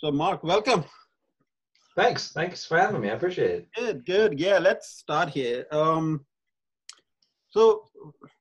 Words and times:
So, 0.00 0.10
Mark, 0.10 0.42
welcome. 0.42 0.82
Thanks. 1.94 2.32
Thanks 2.32 2.64
for 2.64 2.78
having 2.78 3.02
me. 3.02 3.10
I 3.10 3.12
appreciate 3.12 3.50
it. 3.50 3.68
Good, 3.76 4.06
good. 4.06 4.40
Yeah, 4.40 4.56
let's 4.58 4.88
start 4.88 5.28
here. 5.28 5.66
Um, 5.70 6.24
so, 7.50 7.84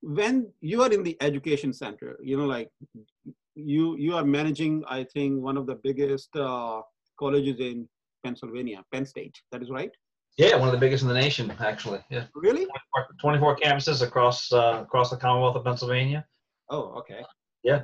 when 0.02 0.53
you 0.61 0.81
are 0.84 0.89
in 0.89 1.03
the 1.03 1.17
education 1.20 1.73
center, 1.73 2.17
you 2.23 2.38
know, 2.38 2.45
like 2.45 2.70
you 3.55 3.98
you 3.98 4.16
are 4.16 4.23
managing, 4.23 4.85
I 4.88 5.03
think, 5.03 5.41
one 5.41 5.57
of 5.57 5.67
the 5.67 5.75
biggest 5.84 6.34
uh, 6.38 6.81
colleges 7.20 7.59
in 7.59 7.89
Pennsylvania, 8.23 8.81
Penn 8.94 9.05
State. 9.05 9.35
That 9.52 9.62
is 9.62 9.70
right. 9.70 9.91
Yeah, 10.38 10.55
one 10.55 10.70
of 10.70 10.73
the 10.73 10.80
biggest 10.80 11.03
in 11.03 11.09
the 11.09 11.21
nation, 11.26 11.52
actually. 11.59 11.99
Yeah. 12.09 12.27
Really? 12.35 12.67
24, 12.67 13.07
24 13.20 13.57
campuses 13.57 14.02
across 14.02 14.49
uh, 14.53 14.80
across 14.84 15.09
the 15.09 15.17
Commonwealth 15.17 15.57
of 15.57 15.66
Pennsylvania. 15.66 16.26
Oh, 16.70 16.94
okay. 16.99 17.21
Yeah. 17.63 17.81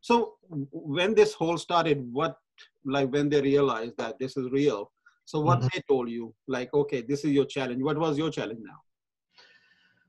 So 0.00 0.34
when 0.72 1.14
this 1.14 1.34
whole 1.34 1.56
started, 1.56 2.04
what 2.12 2.36
like 2.84 3.10
when 3.10 3.28
they 3.28 3.40
realized 3.40 3.96
that 3.98 4.18
this 4.18 4.36
is 4.36 4.50
real? 4.50 4.90
So 5.24 5.40
what 5.40 5.60
Mhm. 5.60 5.68
they 5.72 5.80
told 5.88 6.10
you, 6.10 6.34
like, 6.46 6.72
okay, 6.74 7.02
this 7.02 7.24
is 7.24 7.32
your 7.32 7.46
challenge. 7.46 7.82
What 7.82 7.98
was 7.98 8.18
your 8.18 8.30
challenge 8.30 8.60
now? 8.62 8.80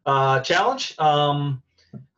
Uh, 0.06 0.40
challenge. 0.42 0.98
Um, 1.00 1.62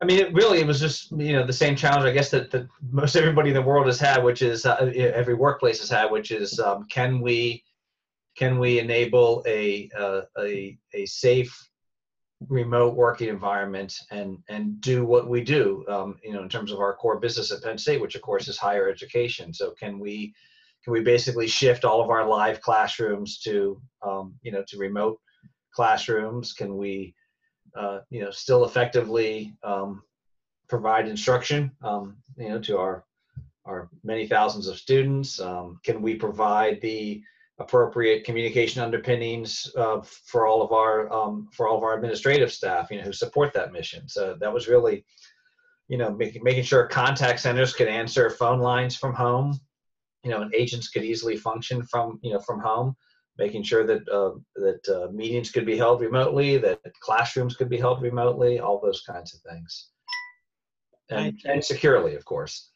I 0.02 0.06
mean, 0.06 0.20
it 0.20 0.34
really, 0.34 0.60
it 0.60 0.68
was 0.68 0.80
just 0.80 1.12
you 1.12 1.34
know 1.34 1.46
the 1.46 1.54
same 1.54 1.76
challenge, 1.76 2.06
I 2.06 2.12
guess 2.12 2.32
that, 2.32 2.52
that 2.52 2.68
most 2.92 3.16
everybody 3.16 3.50
in 3.50 3.56
the 3.56 3.62
world 3.62 3.86
has 3.86 4.00
had, 4.00 4.24
which 4.24 4.42
is 4.42 4.66
uh, 4.66 4.92
every 4.96 5.36
workplace 5.36 5.80
has 5.80 5.90
had, 5.90 6.12
which 6.12 6.32
is 6.32 6.60
um, 6.60 6.86
can 6.90 7.22
we 7.22 7.64
can 8.36 8.60
we 8.60 8.80
enable 8.80 9.44
a 9.48 9.90
uh, 9.98 10.22
a 10.40 10.78
a 10.94 11.06
safe 11.06 11.70
remote 12.50 12.96
working 12.96 13.30
environment 13.30 14.00
and 14.12 14.38
and 14.48 14.80
do 14.80 15.06
what 15.06 15.28
we 15.28 15.44
do 15.44 15.84
um, 15.90 16.20
you 16.24 16.32
know 16.32 16.44
in 16.44 16.50
terms 16.50 16.72
of 16.72 16.80
our 16.80 16.94
core 16.94 17.20
business 17.20 17.52
at 17.52 17.64
Penn 17.64 17.78
State 17.78 18.00
which 18.00 18.16
of 18.16 18.22
course 18.22 18.48
is 18.48 18.58
higher 18.58 18.90
education. 18.90 19.54
So 19.54 19.72
can 19.72 20.00
we 20.00 20.34
can 20.84 20.94
we 20.94 21.02
basically 21.02 21.48
shift 21.48 21.84
all 21.84 22.02
of 22.02 22.10
our 22.10 22.28
live 22.28 22.62
classrooms 22.62 23.40
to 23.40 23.82
um, 24.04 24.36
you 24.44 24.52
know 24.52 24.64
to 24.68 24.78
remote 24.78 25.20
classrooms? 25.74 26.54
Can 26.54 26.78
we 26.78 27.16
uh, 27.76 28.00
you 28.10 28.22
know 28.22 28.32
still 28.32 28.66
effectively 28.66 29.56
um, 29.64 30.04
provide 30.70 31.08
instruction 31.08 31.72
um, 31.84 32.18
you 32.38 32.50
know 32.50 32.60
to 32.60 32.78
our 32.78 33.04
our 33.66 33.90
many 34.04 34.28
thousands 34.28 34.68
of 34.68 34.78
students? 34.78 35.40
Um, 35.40 35.80
can 35.84 36.04
we 36.04 36.16
provide 36.16 36.82
the 36.82 37.22
appropriate 37.60 38.24
communication 38.24 38.82
underpinnings 38.82 39.72
uh, 39.76 40.02
for 40.02 40.46
all 40.46 40.62
of 40.62 40.72
our 40.72 41.12
um, 41.12 41.48
for 41.52 41.68
all 41.68 41.78
of 41.78 41.84
our 41.84 41.96
administrative 41.96 42.52
staff, 42.52 42.92
you 42.92 42.98
know, 42.98 43.04
who 43.04 43.14
support 43.14 43.54
that 43.54 43.72
mission. 43.72 44.08
So 44.08 44.36
that 44.40 44.54
was 44.54 44.68
really, 44.68 45.06
you 45.88 45.98
know, 45.98 46.12
making 46.12 46.44
making 46.44 46.64
sure 46.64 46.88
contact 46.88 47.40
centers 47.40 47.74
could 47.74 47.88
answer 47.88 48.30
phone 48.30 48.60
lines 48.60 48.96
from 48.96 49.14
home, 49.14 49.60
you 50.24 50.30
know, 50.30 50.42
and 50.42 50.54
agents 50.54 50.90
could 50.90 51.04
easily 51.04 51.36
function 51.36 51.84
from 51.84 52.20
you 52.22 52.34
know 52.34 52.40
from 52.40 52.60
home, 52.60 52.96
making 53.38 53.64
sure 53.64 53.86
that 53.86 54.08
uh, 54.10 54.38
that 54.56 54.88
uh, 54.90 55.12
meetings 55.12 55.50
could 55.52 55.66
be 55.66 55.78
held 55.78 56.02
remotely, 56.02 56.58
that 56.58 56.80
classrooms 57.00 57.56
could 57.56 57.70
be 57.70 57.78
held 57.78 58.02
remotely, 58.04 58.60
all 58.60 58.80
those 58.80 59.02
kinds 59.02 59.34
of 59.34 59.42
things, 59.42 59.90
and, 61.10 61.40
and 61.46 61.64
securely, 61.64 62.16
of 62.16 62.24
course. 62.24 62.72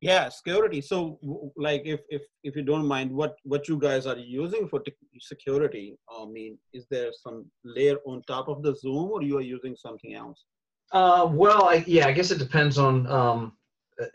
Yeah, 0.00 0.28
security. 0.28 0.82
So, 0.82 1.18
like, 1.56 1.82
if 1.86 2.00
if 2.10 2.22
if 2.44 2.54
you 2.54 2.62
don't 2.62 2.86
mind, 2.86 3.10
what 3.10 3.36
what 3.44 3.66
you 3.66 3.78
guys 3.78 4.06
are 4.06 4.18
using 4.18 4.68
for 4.68 4.82
security? 5.20 5.96
I 6.10 6.26
mean, 6.26 6.58
is 6.74 6.86
there 6.90 7.10
some 7.12 7.46
layer 7.64 7.96
on 8.06 8.22
top 8.26 8.48
of 8.48 8.62
the 8.62 8.74
Zoom, 8.74 9.10
or 9.10 9.22
you 9.22 9.38
are 9.38 9.48
using 9.56 9.74
something 9.74 10.14
else? 10.14 10.44
Uh, 10.92 11.28
well, 11.32 11.64
I, 11.64 11.82
yeah, 11.86 12.06
I 12.06 12.12
guess 12.12 12.30
it 12.30 12.38
depends 12.38 12.76
on 12.78 13.06
um, 13.06 13.56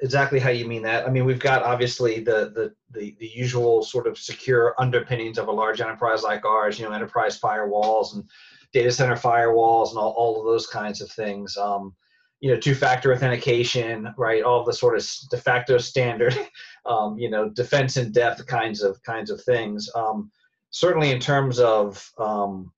exactly 0.02 0.40
how 0.40 0.52
you 0.52 0.68
mean 0.68 0.84
that. 0.84 1.08
I 1.08 1.10
mean, 1.10 1.26
we've 1.26 1.40
got 1.40 1.64
obviously 1.64 2.20
the, 2.20 2.52
the 2.54 2.74
the 2.92 3.16
the 3.20 3.28
usual 3.28 3.84
sort 3.84 4.06
of 4.06 4.20
secure 4.20 4.76
underpinnings 4.78 5.40
of 5.40 5.48
a 5.48 5.52
large 5.52 5.82
enterprise 5.82 6.22
like 6.22 6.46
ours. 6.46 6.80
You 6.80 6.86
know, 6.86 6.94
enterprise 6.94 7.40
firewalls 7.40 8.14
and 8.14 8.24
data 8.72 8.92
center 8.92 9.16
firewalls 9.16 9.90
and 9.90 9.98
all, 9.98 10.12
all 10.12 10.40
of 10.40 10.46
those 10.46 10.68
kinds 10.68 11.02
of 11.02 11.10
things. 11.12 11.58
Um, 11.58 11.96
you 12.42 12.52
know, 12.52 12.60
two-factor 12.60 13.14
authentication, 13.14 14.14
right? 14.18 14.44
All 14.44 14.64
the 14.64 14.74
sort 14.74 14.98
of 14.98 15.08
de 15.30 15.38
facto 15.38 15.78
standard, 15.78 16.38
um, 16.86 17.18
you 17.18 17.30
know, 17.30 17.50
defense 17.50 17.98
in 17.98 18.12
depth 18.12 18.46
kinds 18.48 18.82
of 18.82 19.02
kinds 19.04 19.30
of 19.30 19.42
things. 19.44 19.90
Um, 19.96 20.32
certainly, 20.72 21.12
in 21.12 21.20
terms 21.20 21.60
of 21.60 22.04
um, 22.18 22.72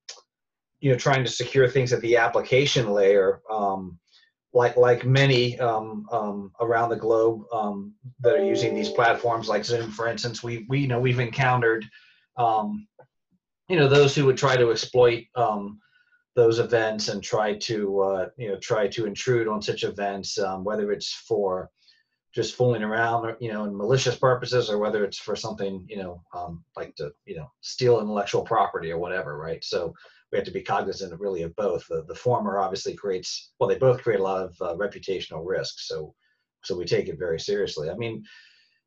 you 0.81 0.91
know 0.91 0.97
trying 0.97 1.23
to 1.23 1.31
secure 1.31 1.68
things 1.68 1.94
at 1.94 2.02
the 2.02 2.18
application 2.18 2.91
layer 2.91 3.41
um, 3.50 3.97
like 4.53 4.75
like 4.75 5.06
many 5.06 5.57
um, 5.59 6.06
um, 6.12 6.52
around 6.59 6.90
the 6.90 6.96
globe 6.97 7.44
that 8.19 8.35
are 8.35 8.44
using 8.44 8.75
these 8.75 8.90
platforms 8.90 9.47
like 9.47 9.63
zoom 9.63 9.90
for 9.90 10.09
instance 10.09 10.44
we 10.44 10.66
we 10.68 10.79
you 10.79 10.88
know 10.88 11.00
we've 11.00 11.22
encountered 11.22 11.85
you 13.69 13.78
know 13.79 13.88
those 13.88 14.13
who 14.13 14.25
would 14.25 14.38
try 14.38 14.57
to 14.57 14.72
exploit 14.72 15.23
those 16.35 16.59
events 16.59 17.09
and 17.09 17.23
try 17.23 17.57
to 17.57 17.99
uh, 18.01 18.29
you 18.38 18.49
know 18.49 18.57
try 18.57 18.88
to 18.88 19.05
intrude 19.05 19.47
on 19.47 19.61
such 19.61 19.83
events 19.83 20.38
um, 20.39 20.63
whether 20.63 20.91
it's 20.91 21.13
for 21.13 21.69
just 22.33 22.55
fooling 22.55 22.81
around 22.83 23.25
or, 23.25 23.38
you 23.39 23.51
know 23.51 23.66
in 23.66 23.77
malicious 23.77 24.16
purposes 24.16 24.69
or 24.69 24.79
whether 24.79 25.03
it's 25.03 25.19
for 25.19 25.35
something 25.35 25.85
you 25.88 25.97
know 25.97 26.22
um, 26.33 26.63
like 26.75 26.95
to 26.95 27.11
you 27.25 27.35
know 27.35 27.47
steal 27.61 27.99
intellectual 27.99 28.43
property 28.43 28.91
or 28.91 28.97
whatever 28.97 29.38
right? 29.38 29.63
So 29.63 29.93
we 30.31 30.38
have 30.39 30.45
to 30.45 30.51
be 30.51 30.63
cognizant 30.63 31.19
really 31.19 31.43
of 31.43 31.55
both. 31.55 31.85
The, 31.88 32.03
the 32.07 32.16
former 32.16 32.57
obviously 32.57 32.95
creates 32.95 33.51
well 33.59 33.69
they 33.69 33.77
both 33.77 34.01
create 34.01 34.19
a 34.19 34.23
lot 34.23 34.43
of 34.43 34.55
uh, 34.61 34.75
reputational 34.75 35.43
risk. 35.45 35.75
So 35.77 36.16
so 36.63 36.75
we 36.75 36.85
take 36.85 37.07
it 37.07 37.19
very 37.19 37.39
seriously. 37.39 37.89
I 37.89 37.95
mean 37.95 38.23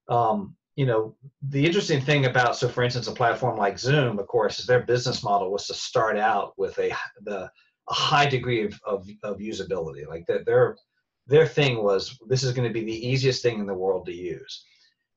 um, 0.08 0.56
you 0.76 0.86
know 0.86 1.16
the 1.48 1.64
interesting 1.64 2.00
thing 2.00 2.26
about 2.26 2.56
so 2.56 2.68
for 2.68 2.82
instance 2.82 3.08
a 3.08 3.12
platform 3.12 3.56
like 3.56 3.78
zoom 3.78 4.18
of 4.18 4.26
course 4.26 4.58
is 4.58 4.66
their 4.66 4.82
business 4.82 5.24
model 5.24 5.50
was 5.50 5.66
to 5.66 5.74
start 5.74 6.18
out 6.18 6.52
with 6.56 6.78
a 6.78 6.92
the 7.24 7.50
a 7.88 7.94
high 7.94 8.26
degree 8.26 8.64
of, 8.64 8.80
of, 8.84 9.08
of 9.22 9.38
usability. 9.38 10.06
Like 10.06 10.26
their, 10.26 10.44
their 10.44 10.76
their 11.28 11.46
thing 11.46 11.82
was 11.82 12.18
this 12.28 12.44
is 12.44 12.52
going 12.52 12.66
to 12.68 12.72
be 12.72 12.84
the 12.84 13.08
easiest 13.08 13.42
thing 13.42 13.58
in 13.58 13.66
the 13.66 13.74
world 13.74 14.06
to 14.06 14.12
use. 14.12 14.64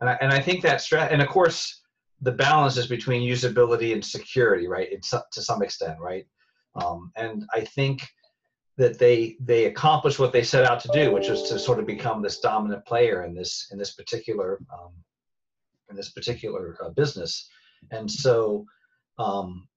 And 0.02 0.09
i, 0.09 0.18
and 0.22 0.31
I 0.31 0.40
think 0.40 0.62
that 0.64 0.80
strat 0.80 1.12
and 1.12 1.22
of 1.22 1.28
course 1.28 1.81
the 2.22 2.31
balance 2.31 2.78
is 2.78 2.88
between 2.88 3.30
usability 3.30 3.94
and 3.94 4.03
security 4.03 4.68
right 4.68 4.88
it's 4.92 5.09
to 5.09 5.42
some 5.42 5.62
extent 5.62 6.00
right? 6.00 6.25
Um, 6.75 7.12
and 7.16 7.46
i 7.53 7.62
think 7.62 8.08
that 8.78 9.00
they 9.00 9.36
they 9.40 9.66
accomplished 9.66 10.19
what 10.19 10.31
they 10.31 10.44
set 10.44 10.66
out 10.66 10.80
to 10.81 10.90
do 10.94 11.12
which 11.12 11.30
was 11.30 11.50
to 11.50 11.59
sort 11.59 11.80
of 11.80 11.86
become 11.86 12.22
this 12.22 12.40
dominant 12.40 12.86
player 12.86 13.24
in 13.24 13.34
this 13.34 13.68
in 13.72 13.78
this 13.78 13.96
particular 13.96 14.59
um, 14.72 14.94
in 15.89 15.95
this 15.95 16.11
particular 16.11 16.77
uh, 16.83 16.89
business. 16.89 17.50
And 17.91 18.09
so 18.09 18.66
um, 19.17 19.67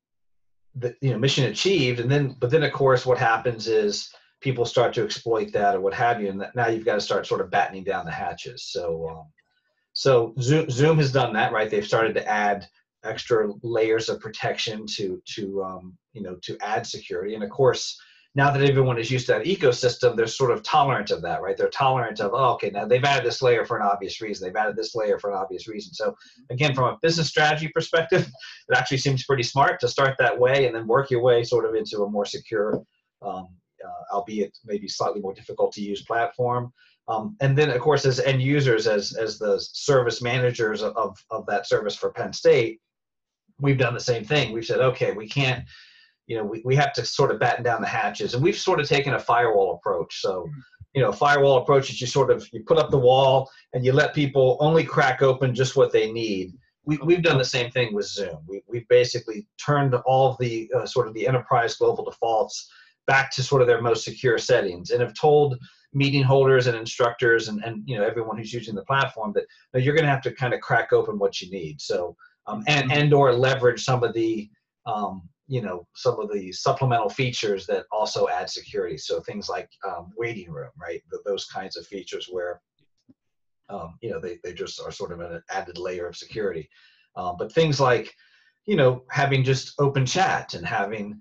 the 0.76 0.94
you 1.00 1.10
know 1.10 1.18
mission 1.18 1.44
achieved 1.44 2.00
and 2.00 2.10
then 2.10 2.34
but 2.40 2.50
then 2.50 2.62
of 2.62 2.72
course 2.72 3.04
what 3.04 3.18
happens 3.18 3.66
is 3.66 4.10
people 4.40 4.64
start 4.64 4.92
to 4.94 5.04
exploit 5.04 5.52
that 5.52 5.74
or 5.74 5.80
what 5.80 5.92
have 5.94 6.20
you 6.20 6.28
and 6.28 6.40
that 6.40 6.54
now 6.56 6.66
you've 6.66 6.84
got 6.84 6.94
to 6.94 7.00
start 7.00 7.26
sort 7.26 7.40
of 7.40 7.50
battening 7.50 7.84
down 7.84 8.04
the 8.04 8.10
hatches. 8.10 8.64
So 8.64 9.08
um, 9.10 9.26
so 9.92 10.34
zoom, 10.40 10.70
zoom 10.70 10.98
has 10.98 11.12
done 11.12 11.32
that 11.34 11.52
right? 11.52 11.70
They've 11.70 11.86
started 11.86 12.14
to 12.14 12.26
add 12.26 12.66
extra 13.04 13.52
layers 13.62 14.08
of 14.08 14.20
protection 14.20 14.86
to 14.86 15.20
to 15.34 15.62
um, 15.62 15.98
you 16.12 16.22
know 16.22 16.36
to 16.42 16.56
add 16.60 16.86
security. 16.86 17.34
And 17.34 17.44
of 17.44 17.50
course 17.50 18.00
now 18.34 18.50
that 18.50 18.62
everyone 18.62 18.98
is 18.98 19.10
used 19.10 19.26
to 19.26 19.32
that 19.32 19.44
ecosystem, 19.44 20.16
they're 20.16 20.26
sort 20.26 20.50
of 20.50 20.62
tolerant 20.62 21.10
of 21.10 21.20
that, 21.20 21.42
right? 21.42 21.56
They're 21.56 21.68
tolerant 21.68 22.18
of, 22.20 22.32
oh, 22.32 22.54
okay, 22.54 22.70
now 22.70 22.86
they've 22.86 23.04
added 23.04 23.26
this 23.26 23.42
layer 23.42 23.66
for 23.66 23.76
an 23.76 23.86
obvious 23.86 24.22
reason. 24.22 24.46
They've 24.46 24.56
added 24.56 24.74
this 24.74 24.94
layer 24.94 25.18
for 25.18 25.30
an 25.30 25.36
obvious 25.36 25.68
reason. 25.68 25.92
So 25.92 26.14
again, 26.48 26.74
from 26.74 26.84
a 26.84 26.98
business 27.02 27.28
strategy 27.28 27.68
perspective, 27.68 28.22
it 28.68 28.76
actually 28.76 28.98
seems 28.98 29.24
pretty 29.24 29.42
smart 29.42 29.80
to 29.80 29.88
start 29.88 30.16
that 30.18 30.38
way 30.38 30.66
and 30.66 30.74
then 30.74 30.86
work 30.86 31.10
your 31.10 31.22
way 31.22 31.44
sort 31.44 31.66
of 31.66 31.74
into 31.74 32.04
a 32.04 32.10
more 32.10 32.24
secure, 32.24 32.82
um, 33.20 33.48
uh, 33.84 34.14
albeit 34.14 34.56
maybe 34.64 34.88
slightly 34.88 35.20
more 35.20 35.34
difficult 35.34 35.72
to 35.72 35.82
use 35.82 36.02
platform. 36.02 36.72
Um, 37.08 37.36
and 37.40 37.58
then, 37.58 37.68
of 37.68 37.80
course, 37.80 38.06
as 38.06 38.20
end 38.20 38.40
users, 38.40 38.86
as 38.86 39.12
as 39.16 39.36
the 39.36 39.58
service 39.58 40.22
managers 40.22 40.82
of 40.82 41.18
of 41.30 41.44
that 41.46 41.66
service 41.66 41.96
for 41.96 42.12
Penn 42.12 42.32
State, 42.32 42.80
we've 43.58 43.76
done 43.76 43.92
the 43.92 44.00
same 44.00 44.24
thing. 44.24 44.52
We've 44.52 44.64
said, 44.64 44.80
okay, 44.80 45.10
we 45.10 45.28
can't 45.28 45.64
you 46.26 46.36
know, 46.36 46.44
we, 46.44 46.62
we 46.64 46.76
have 46.76 46.92
to 46.94 47.04
sort 47.04 47.30
of 47.30 47.40
batten 47.40 47.64
down 47.64 47.80
the 47.80 47.86
hatches. 47.86 48.34
And 48.34 48.42
we've 48.42 48.56
sort 48.56 48.80
of 48.80 48.88
taken 48.88 49.14
a 49.14 49.18
firewall 49.18 49.74
approach. 49.74 50.20
So, 50.20 50.48
you 50.94 51.02
know, 51.02 51.12
firewall 51.12 51.58
approach 51.58 51.90
is 51.90 52.00
you 52.00 52.06
sort 52.06 52.30
of 52.30 52.48
you 52.52 52.62
put 52.64 52.78
up 52.78 52.90
the 52.90 52.98
wall 52.98 53.50
and 53.72 53.84
you 53.84 53.92
let 53.92 54.14
people 54.14 54.56
only 54.60 54.84
crack 54.84 55.22
open 55.22 55.54
just 55.54 55.76
what 55.76 55.92
they 55.92 56.12
need. 56.12 56.52
We, 56.84 56.98
we've 56.98 57.22
done 57.22 57.38
the 57.38 57.44
same 57.44 57.70
thing 57.70 57.94
with 57.94 58.06
Zoom. 58.06 58.38
We, 58.46 58.62
we've 58.68 58.88
basically 58.88 59.46
turned 59.64 59.94
all 60.06 60.36
the 60.38 60.70
uh, 60.76 60.86
sort 60.86 61.08
of 61.08 61.14
the 61.14 61.26
enterprise 61.26 61.76
global 61.76 62.04
defaults 62.04 62.70
back 63.06 63.30
to 63.32 63.42
sort 63.42 63.62
of 63.62 63.68
their 63.68 63.82
most 63.82 64.04
secure 64.04 64.38
settings 64.38 64.90
and 64.90 65.00
have 65.00 65.14
told 65.14 65.58
meeting 65.94 66.22
holders 66.22 66.66
and 66.66 66.76
instructors 66.76 67.48
and, 67.48 67.62
and 67.64 67.82
you 67.86 67.96
know 67.96 68.04
everyone 68.04 68.38
who's 68.38 68.52
using 68.52 68.74
the 68.74 68.84
platform 68.84 69.32
that 69.34 69.40
you 69.40 69.46
know, 69.74 69.80
you're 69.80 69.94
going 69.94 70.04
to 70.04 70.10
have 70.10 70.22
to 70.22 70.32
kind 70.32 70.54
of 70.54 70.60
crack 70.60 70.92
open 70.92 71.18
what 71.18 71.40
you 71.40 71.50
need. 71.50 71.80
So 71.80 72.16
um, 72.46 72.64
and 72.66 72.90
and 72.92 73.12
or 73.12 73.32
leverage 73.32 73.84
some 73.84 74.02
of 74.02 74.14
the 74.14 74.50
um, 74.86 75.28
you 75.48 75.60
know 75.62 75.86
some 75.94 76.18
of 76.20 76.30
the 76.32 76.52
supplemental 76.52 77.08
features 77.08 77.66
that 77.66 77.84
also 77.90 78.28
add 78.28 78.48
security 78.48 78.96
so 78.96 79.20
things 79.20 79.48
like 79.48 79.68
um, 79.86 80.12
waiting 80.16 80.50
room 80.50 80.70
right 80.80 81.02
Th- 81.10 81.22
those 81.24 81.46
kinds 81.46 81.76
of 81.76 81.86
features 81.86 82.28
where 82.30 82.60
Um, 83.68 83.96
you 84.02 84.10
know, 84.10 84.20
they, 84.20 84.38
they 84.42 84.52
just 84.52 84.80
are 84.80 84.92
sort 84.92 85.12
of 85.12 85.20
an 85.20 85.42
added 85.48 85.78
layer 85.78 86.06
of 86.06 86.16
security. 86.16 86.68
Um, 87.16 87.36
but 87.38 87.52
things 87.52 87.80
like, 87.80 88.12
you 88.66 88.76
know, 88.76 89.04
having 89.08 89.44
just 89.44 89.74
open 89.78 90.04
chat 90.04 90.54
and 90.54 90.66
having 90.66 91.20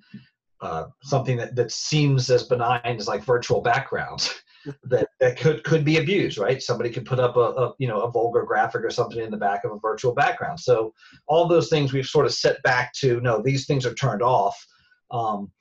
uh, 0.59 0.85
something 1.01 1.37
that, 1.37 1.55
that 1.55 1.71
seems 1.71 2.29
as 2.29 2.43
benign 2.43 2.97
as 2.99 3.07
like 3.07 3.23
virtual 3.23 3.61
backgrounds 3.61 4.23
that, 4.83 5.09
that 5.19 5.37
could 5.37 5.63
could 5.63 5.83
be 5.83 5.97
abused, 5.97 6.37
right? 6.37 6.61
Somebody 6.61 6.89
could 6.89 7.05
put 7.05 7.19
up 7.19 7.35
a, 7.35 7.39
a, 7.39 7.73
you 7.79 7.87
know 7.87 8.01
a 8.01 8.11
vulgar 8.11 8.43
graphic 8.43 8.83
or 8.83 8.89
something 8.89 9.19
in 9.19 9.31
the 9.31 9.37
back 9.37 9.63
of 9.63 9.71
a 9.71 9.79
virtual 9.79 10.13
background. 10.13 10.59
So 10.59 10.93
all 11.27 11.47
those 11.47 11.69
things 11.69 11.93
we've 11.93 12.05
sort 12.05 12.25
of 12.25 12.33
set 12.33 12.61
back 12.63 12.93
to 12.95 13.19
no, 13.21 13.41
these 13.41 13.65
things 13.65 13.85
are 13.85 13.93
turned 13.93 14.21
off. 14.21 14.65
Um, 15.11 15.51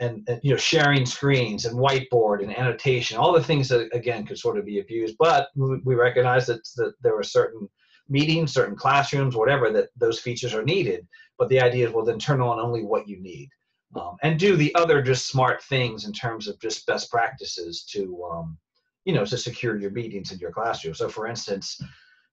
and, 0.00 0.22
and, 0.28 0.40
you 0.44 0.52
know 0.52 0.56
sharing 0.56 1.04
screens 1.04 1.64
and 1.64 1.76
whiteboard 1.76 2.42
and 2.42 2.56
annotation 2.56 3.18
all 3.18 3.32
the 3.32 3.42
things 3.42 3.68
that 3.68 3.88
again 3.92 4.24
could 4.24 4.38
sort 4.38 4.56
of 4.56 4.64
be 4.64 4.78
abused 4.78 5.16
but 5.18 5.48
we 5.56 5.96
recognize 5.96 6.46
that, 6.46 6.60
that 6.76 6.92
there 7.02 7.18
are 7.18 7.24
certain 7.24 7.68
meetings 8.08 8.52
certain 8.52 8.76
classrooms 8.76 9.34
whatever 9.34 9.72
that 9.72 9.88
those 9.96 10.20
features 10.20 10.54
are 10.54 10.62
needed 10.62 11.04
but 11.36 11.48
the 11.48 11.60
idea 11.60 11.88
is 11.88 11.92
well 11.92 12.04
then 12.04 12.18
turn 12.18 12.40
on 12.40 12.60
only 12.60 12.84
what 12.84 13.08
you 13.08 13.20
need 13.20 13.48
um, 13.96 14.16
and 14.22 14.38
do 14.38 14.56
the 14.56 14.74
other 14.74 15.02
just 15.02 15.26
smart 15.26 15.62
things 15.64 16.04
in 16.04 16.12
terms 16.12 16.48
of 16.48 16.60
just 16.60 16.86
best 16.86 17.10
practices 17.10 17.84
to 17.84 18.22
um, 18.30 18.58
you 19.04 19.14
know 19.14 19.24
to 19.24 19.38
secure 19.38 19.78
your 19.78 19.90
meetings 19.90 20.32
in 20.32 20.38
your 20.38 20.52
classroom. 20.52 20.94
So 20.94 21.08
for 21.08 21.26
instance 21.26 21.80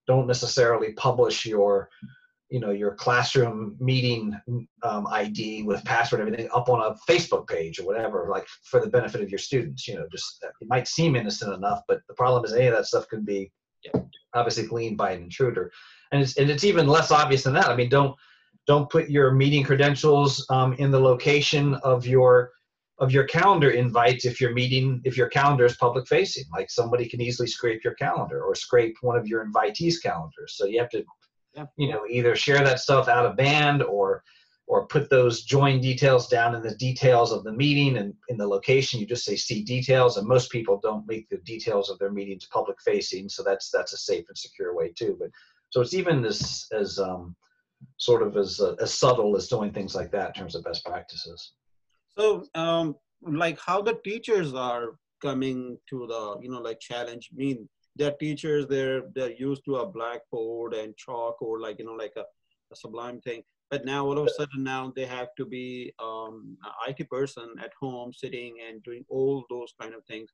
don't 0.08 0.28
necessarily 0.28 0.94
publish 0.94 1.46
your 1.46 1.90
you 2.50 2.60
know 2.60 2.72
your 2.72 2.94
classroom 2.94 3.76
meeting 3.80 4.40
um, 4.84 5.08
id 5.14 5.64
with 5.64 5.84
password 5.84 6.22
everything 6.22 6.48
up 6.54 6.70
on 6.70 6.80
a 6.80 7.12
facebook 7.12 7.48
page 7.48 7.80
or 7.80 7.88
whatever 7.88 8.28
like 8.30 8.46
for 8.62 8.80
the 8.80 8.88
benefit 8.88 9.20
of 9.20 9.32
your 9.32 9.40
students 9.40 9.88
you 9.88 9.96
know 9.96 10.06
just 10.12 10.44
uh, 10.46 10.52
it 10.62 10.68
might 10.68 10.88
seem 10.88 11.16
innocent 11.16 11.52
enough 11.56 11.82
but 11.88 12.02
the 12.08 12.14
problem 12.14 12.46
is 12.46 12.54
any 12.54 12.68
of 12.68 12.76
that 12.76 12.86
stuff 12.86 13.08
can 13.08 13.26
be 13.26 13.52
obviously 14.36 14.68
gleaned 14.68 14.98
by 14.98 15.12
an 15.12 15.24
intruder. 15.24 15.72
And 16.12 16.22
it's, 16.22 16.38
and 16.38 16.50
it's 16.50 16.64
even 16.64 16.88
less 16.88 17.12
obvious 17.12 17.44
than 17.44 17.54
that. 17.54 17.68
I 17.68 17.76
mean 17.76 17.90
don't 17.90 18.16
don't 18.68 18.90
put 18.90 19.10
your 19.10 19.32
meeting 19.32 19.64
credentials 19.64 20.46
um, 20.50 20.74
in 20.74 20.92
the 20.92 21.00
location 21.00 21.76
of 21.76 22.06
your 22.06 22.52
of 23.00 23.12
your 23.12 23.26
calendar 23.26 23.72
invites 23.72 24.26
if 24.26 24.40
your 24.40 24.52
meeting 24.52 25.02
if 25.04 25.18
your 25.18 25.28
calendar 25.28 25.66
is 25.66 25.76
public 25.76 26.08
facing 26.08 26.46
like 26.54 26.70
somebody 26.70 27.08
can 27.08 27.20
easily 27.20 27.48
scrape 27.48 27.84
your 27.84 27.94
calendar 27.96 28.42
or 28.44 28.56
scrape 28.56 28.96
one 29.02 29.18
of 29.18 29.28
your 29.28 29.46
invitees 29.46 30.02
calendars. 30.02 30.56
So 30.56 30.66
you 30.66 30.80
have 30.80 30.90
to 30.92 31.04
yeah. 31.54 31.66
you 31.78 31.90
know 31.92 32.06
either 32.10 32.36
share 32.36 32.64
that 32.64 32.80
stuff 32.80 33.08
out 33.08 33.26
of 33.26 33.36
band 33.36 33.84
or 33.84 34.24
or 34.68 34.88
put 34.88 35.10
those 35.12 35.44
join 35.44 35.80
details 35.80 36.28
down 36.28 36.56
in 36.56 36.64
the 36.64 36.74
details 36.76 37.32
of 37.32 37.44
the 37.44 37.52
meeting 37.52 37.98
and 37.98 38.14
in 38.30 38.38
the 38.38 38.48
location. 38.48 39.00
You 39.00 39.06
just 39.06 39.26
say 39.26 39.36
see 39.36 39.64
details 39.64 40.18
and 40.18 40.28
most 40.28 40.50
people 40.50 40.80
don't 40.82 41.08
make 41.08 41.30
the 41.30 41.38
details 41.38 41.90
of 41.90 42.00
their 42.00 42.12
meetings 42.12 42.48
public 42.48 42.78
facing 42.82 43.30
so 43.30 43.44
that's 43.44 43.70
that's 43.70 43.94
a 43.94 43.98
safe 43.98 44.26
and 44.28 44.38
secure 44.38 44.74
way 44.74 44.92
too. 44.96 45.18
But 45.20 45.30
so 45.70 45.82
it's 45.82 45.94
even 45.94 46.24
as 46.24 46.66
as 46.72 46.98
um, 46.98 47.36
sort 47.98 48.22
of 48.22 48.36
as 48.38 48.60
uh, 48.60 48.76
as 48.82 48.94
subtle 48.94 49.36
as 49.36 49.48
doing 49.48 49.72
things 49.72 49.96
like 49.96 50.12
that 50.12 50.28
in 50.30 50.34
terms 50.34 50.56
of 50.56 50.64
best 50.64 50.84
practices 50.86 51.54
so 52.18 52.46
um 52.56 52.96
like 53.22 53.60
how 53.60 53.82
the 53.82 53.98
teachers 54.04 54.54
are 54.54 54.96
coming 55.22 55.78
to 55.90 56.06
the 56.08 56.38
you 56.42 56.50
know 56.50 56.62
like 56.62 56.80
challenge 56.80 57.30
I 57.34 57.36
mean 57.38 57.70
they're 57.96 58.12
teachers 58.20 58.68
they're 58.68 59.04
they're 59.16 59.32
used 59.32 59.64
to 59.66 59.78
a 59.78 59.88
blackboard 59.88 60.74
and 60.74 60.96
chalk 60.98 61.42
or 61.42 61.60
like 61.60 61.80
you 61.80 61.86
know 61.86 61.94
like 61.94 62.14
a, 62.18 62.26
a 62.72 62.76
sublime 62.76 63.22
thing 63.22 63.44
but 63.72 63.86
now 63.86 64.06
all 64.06 64.18
of 64.18 64.28
a 64.28 64.30
sudden 64.30 64.64
now 64.64 64.94
they 64.96 65.06
have 65.06 65.30
to 65.38 65.46
be 65.46 65.92
um, 66.02 66.58
an 66.64 66.72
IT 66.96 67.10
person 67.10 67.56
at 67.62 67.72
home 67.80 68.14
sitting 68.14 68.58
and 68.68 68.84
doing 68.84 69.04
all 69.10 69.44
those 69.50 69.74
kind 69.80 69.94
of 69.94 70.06
things. 70.06 70.30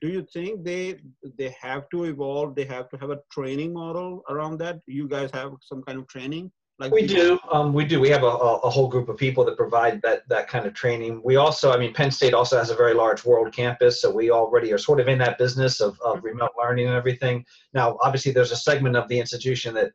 Do 0.00 0.08
you 0.08 0.26
think 0.32 0.64
they 0.64 0.98
they 1.36 1.54
have 1.60 1.88
to 1.90 2.04
evolve? 2.04 2.54
They 2.54 2.64
have 2.64 2.88
to 2.88 2.96
have 2.96 3.10
a 3.10 3.20
training 3.30 3.74
model 3.74 4.22
around 4.30 4.58
that. 4.58 4.80
You 4.86 5.06
guys 5.08 5.30
have 5.34 5.52
some 5.60 5.82
kind 5.82 5.98
of 5.98 6.08
training. 6.08 6.50
Like 6.80 6.92
we 6.92 7.06
do, 7.06 7.38
um, 7.52 7.74
we 7.74 7.84
do. 7.84 8.00
We 8.00 8.08
have 8.08 8.22
a, 8.22 8.26
a, 8.26 8.70
whole 8.70 8.88
group 8.88 9.10
of 9.10 9.18
people 9.18 9.44
that 9.44 9.58
provide 9.58 10.00
that 10.00 10.26
that 10.30 10.48
kind 10.48 10.64
of 10.64 10.72
training. 10.72 11.20
We 11.22 11.36
also, 11.36 11.72
I 11.72 11.76
mean, 11.76 11.92
Penn 11.92 12.10
State 12.10 12.32
also 12.32 12.56
has 12.56 12.70
a 12.70 12.74
very 12.74 12.94
large 12.94 13.22
world 13.22 13.52
campus, 13.52 14.00
so 14.00 14.10
we 14.10 14.30
already 14.30 14.72
are 14.72 14.78
sort 14.78 14.98
of 14.98 15.06
in 15.06 15.18
that 15.18 15.36
business 15.36 15.82
of, 15.82 16.00
of 16.00 16.16
mm-hmm. 16.16 16.28
remote 16.28 16.52
learning 16.58 16.86
and 16.86 16.96
everything. 16.96 17.44
Now, 17.74 17.98
obviously, 18.00 18.32
there's 18.32 18.50
a 18.50 18.56
segment 18.56 18.96
of 18.96 19.08
the 19.08 19.20
institution 19.20 19.74
that 19.74 19.92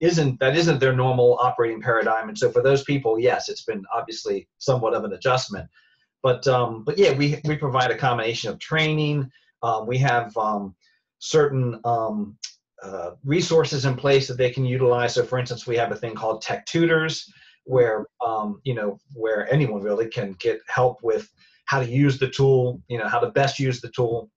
isn't 0.00 0.38
that 0.40 0.54
isn't 0.54 0.80
their 0.80 0.92
normal 0.92 1.38
operating 1.40 1.80
paradigm, 1.80 2.28
and 2.28 2.36
so 2.36 2.50
for 2.50 2.62
those 2.62 2.84
people, 2.84 3.18
yes, 3.18 3.48
it's 3.48 3.64
been 3.64 3.82
obviously 3.94 4.46
somewhat 4.58 4.92
of 4.92 5.04
an 5.04 5.14
adjustment. 5.14 5.66
But 6.22 6.46
um, 6.46 6.84
but 6.84 6.98
yeah, 6.98 7.16
we 7.16 7.40
we 7.46 7.56
provide 7.56 7.90
a 7.90 7.96
combination 7.96 8.50
of 8.50 8.58
training. 8.58 9.30
Um, 9.62 9.86
we 9.86 9.96
have 9.96 10.36
um, 10.36 10.74
certain 11.20 11.80
um, 11.86 12.36
uh, 12.82 13.12
resources 13.24 13.84
in 13.84 13.96
place 13.96 14.28
that 14.28 14.36
they 14.36 14.50
can 14.50 14.64
utilize. 14.64 15.14
So, 15.14 15.24
for 15.24 15.38
instance, 15.38 15.66
we 15.66 15.76
have 15.76 15.92
a 15.92 15.96
thing 15.96 16.14
called 16.14 16.42
Tech 16.42 16.64
Tutors, 16.66 17.30
where 17.64 18.06
um, 18.24 18.60
you 18.64 18.74
know 18.74 18.98
where 19.14 19.52
anyone 19.52 19.82
really 19.82 20.08
can 20.08 20.32
get 20.38 20.60
help 20.68 20.98
with 21.02 21.30
how 21.66 21.80
to 21.80 21.88
use 21.88 22.18
the 22.18 22.30
tool, 22.30 22.82
you 22.88 22.96
know, 22.96 23.08
how 23.08 23.20
to 23.20 23.30
best 23.30 23.58
use 23.58 23.80
the 23.80 23.90
tool, 23.90 24.30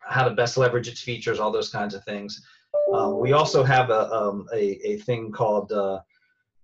how 0.00 0.28
to 0.28 0.34
best 0.34 0.58
leverage 0.58 0.86
its 0.86 1.00
features, 1.00 1.40
all 1.40 1.50
those 1.50 1.70
kinds 1.70 1.94
of 1.94 2.04
things. 2.04 2.42
Um, 2.92 3.18
we 3.18 3.32
also 3.32 3.62
have 3.62 3.90
a 3.90 4.10
um, 4.12 4.46
a, 4.52 4.78
a, 4.86 4.98
thing 4.98 5.32
called 5.32 5.72
uh, 5.72 6.00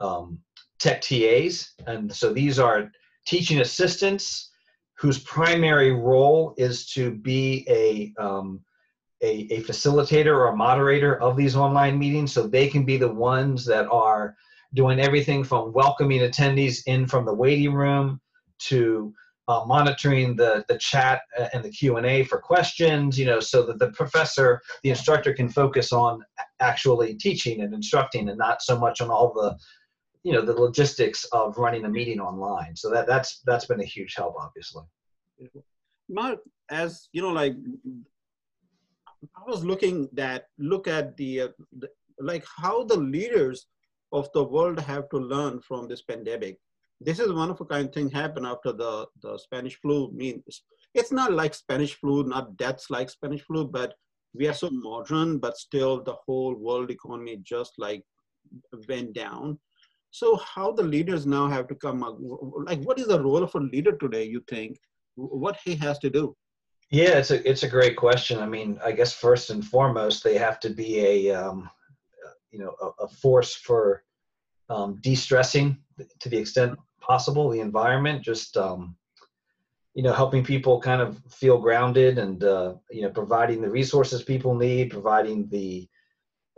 um, 0.01 0.39
Tech 0.79 1.01
TAs, 1.01 1.73
and 1.87 2.13
so 2.13 2.33
these 2.33 2.59
are 2.59 2.91
teaching 3.27 3.61
assistants 3.61 4.51
whose 4.99 5.19
primary 5.21 5.93
role 5.93 6.55
is 6.57 6.87
to 6.87 7.11
be 7.11 7.67
a 7.69 8.13
um, 8.23 8.61
a, 9.23 9.47
a 9.53 9.63
facilitator 9.63 10.35
or 10.35 10.49
a 10.49 10.57
moderator 10.57 11.21
of 11.21 11.37
these 11.37 11.57
online 11.57 11.99
meetings 11.99 12.33
so 12.33 12.47
they 12.47 12.69
can 12.69 12.85
be 12.85 12.97
the 12.97 13.13
ones 13.13 13.65
that 13.65 13.87
are 13.89 14.35
doing 14.75 15.01
everything 15.01 15.45
from 15.45 15.73
welcoming 15.73 16.21
attendees 16.21 16.83
in 16.87 17.07
from 17.07 17.25
the 17.25 17.35
waiting 17.35 17.73
room 17.73 18.21
to 18.59 19.15
uh, 19.47 19.63
monitoring 19.67 20.35
the, 20.35 20.65
the 20.69 20.79
chat 20.79 21.23
and 21.53 21.63
the 21.63 21.71
q&a 21.71 22.25
for 22.25 22.39
questions 22.39 23.19
you 23.19 23.27
know 23.27 23.41
so 23.41 23.65
that 23.65 23.79
the 23.79 23.91
professor 23.93 24.61
the 24.83 24.91
instructor 24.91 25.33
can 25.33 25.49
focus 25.49 25.93
on 25.93 26.25
actually 26.61 27.15
teaching 27.15 27.61
and 27.61 27.75
instructing 27.75 28.29
and 28.29 28.39
not 28.39 28.63
so 28.63 28.79
much 28.79 29.01
on 29.01 29.11
all 29.11 29.33
the 29.33 29.57
you 30.25 30.33
know 30.33 30.41
the 30.41 30.59
logistics 30.59 31.25
of 31.27 31.57
running 31.59 31.85
a 31.85 31.89
meeting 31.89 32.19
online. 32.19 32.75
So 32.75 32.91
that 32.91 33.07
that's 33.07 33.41
that's 33.45 33.67
been 33.67 33.81
a 33.81 33.85
huge 33.85 34.15
help 34.17 34.35
obviously. 34.41 34.83
Mark 36.09 36.41
as 36.71 37.09
you 37.13 37.23
know 37.23 37.29
like 37.29 37.55
I 39.37 39.43
was 39.47 39.65
looking 39.65 40.09
that 40.13 40.47
look 40.59 40.89
at 40.89 41.17
the, 41.17 41.41
uh, 41.43 41.49
the, 41.79 41.89
like 42.19 42.45
how 42.57 42.85
the 42.85 42.97
leaders 42.97 43.67
of 44.13 44.29
the 44.33 44.45
world 44.45 44.79
have 44.81 45.09
to 45.11 45.19
learn 45.19 45.61
from 45.61 45.89
this 45.89 46.03
pandemic. 46.03 46.59
This 47.01 47.19
is 47.19 47.33
one 47.33 47.51
of 47.51 47.61
a 47.61 47.65
kind 47.65 47.93
thing 47.93 48.11
happened 48.11 48.47
after 48.47 48.73
the 48.73 49.07
the 49.23 49.37
Spanish 49.39 49.77
flu. 49.81 50.09
I 50.09 50.13
mean, 50.13 50.43
it's 50.95 51.13
not 51.13 51.33
like 51.33 51.55
Spanish 51.55 51.95
flu, 51.95 52.25
not 52.25 52.57
deaths 52.57 52.89
like 52.89 53.11
Spanish 53.11 53.43
flu, 53.43 53.67
but 53.67 53.95
we 54.35 54.47
are 54.49 54.55
so 54.55 54.71
modern, 54.71 55.39
but 55.39 55.57
still 55.57 56.03
the 56.03 56.17
whole 56.27 56.55
world 56.55 56.91
economy 56.91 57.39
just 57.43 57.73
like 57.79 58.03
went 58.89 59.15
down. 59.15 59.59
So 60.11 60.37
how 60.37 60.71
the 60.73 60.83
leaders 60.83 61.27
now 61.27 61.49
have 61.49 61.67
to 61.69 61.75
come 61.75 62.05
up, 62.05 62.17
like 62.21 62.83
what 62.85 63.01
is 63.01 63.09
the 63.09 63.23
role 63.23 63.43
of 63.43 63.55
a 63.55 63.59
leader 63.59 63.97
today, 63.97 64.25
you 64.25 64.43
think? 64.49 64.79
What 65.17 65.59
he 65.65 65.75
has 65.77 65.99
to 66.01 66.11
do? 66.11 66.37
Yeah, 66.91 67.19
it's 67.19 67.31
a 67.31 67.49
it's 67.49 67.63
a 67.63 67.69
great 67.69 67.97
question. 67.97 68.39
I 68.39 68.47
mean, 68.47 68.79
I 68.85 68.93
guess 68.93 69.13
first 69.13 69.51
and 69.51 69.65
foremost, 69.65 70.23
they 70.23 70.39
have 70.39 70.61
to 70.61 70.71
be 70.71 71.01
a 71.01 71.35
um, 71.35 71.69
you 72.51 72.59
know 72.59 72.75
a, 72.81 73.05
a 73.05 73.09
force 73.09 73.55
for 73.55 74.05
um, 74.71 74.99
de-stressing 75.01 75.79
to 76.21 76.29
the 76.29 76.39
extent 76.39 76.79
possible 77.01 77.51
the 77.51 77.61
environment. 77.61 78.23
Just 78.23 78.57
um, 78.57 78.97
you 79.95 80.03
know, 80.03 80.13
helping 80.13 80.45
people 80.45 80.81
kind 80.81 81.01
of 81.01 81.21
feel 81.31 81.59
grounded 81.59 82.19
and 82.19 82.43
uh, 82.45 82.75
you 82.91 83.03
know, 83.03 83.11
providing 83.11 83.61
the 83.63 83.71
resources 83.71 84.23
people 84.23 84.55
need, 84.55 84.91
providing 84.91 85.49
the 85.49 85.89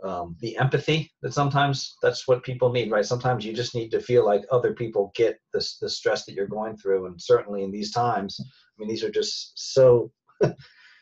um, 0.03 0.35
the 0.41 0.55
empathy 0.57 1.11
that 1.21 1.33
sometimes 1.33 1.95
that's 2.01 2.27
what 2.27 2.43
people 2.43 2.71
need, 2.71 2.91
right? 2.91 3.05
Sometimes 3.05 3.45
you 3.45 3.53
just 3.53 3.73
need 3.73 3.89
to 3.89 3.99
feel 3.99 4.25
like 4.25 4.43
other 4.51 4.73
people 4.73 5.11
get 5.15 5.39
this 5.53 5.77
the 5.79 5.89
stress 5.89 6.25
that 6.25 6.33
you're 6.33 6.47
going 6.47 6.77
through, 6.77 7.07
and 7.07 7.21
certainly 7.21 7.63
in 7.63 7.71
these 7.71 7.91
times, 7.91 8.39
I 8.39 8.45
mean, 8.77 8.89
these 8.89 9.03
are 9.03 9.11
just 9.11 9.53
so 9.73 10.11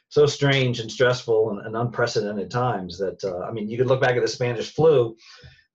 so 0.10 0.26
strange 0.26 0.80
and 0.80 0.92
stressful 0.92 1.52
and, 1.52 1.66
and 1.66 1.76
unprecedented 1.76 2.50
times 2.50 2.98
that 2.98 3.24
uh, 3.24 3.40
I 3.40 3.52
mean, 3.52 3.70
you 3.70 3.78
could 3.78 3.88
look 3.88 4.02
back 4.02 4.16
at 4.16 4.22
the 4.22 4.28
Spanish 4.28 4.74
flu, 4.74 5.16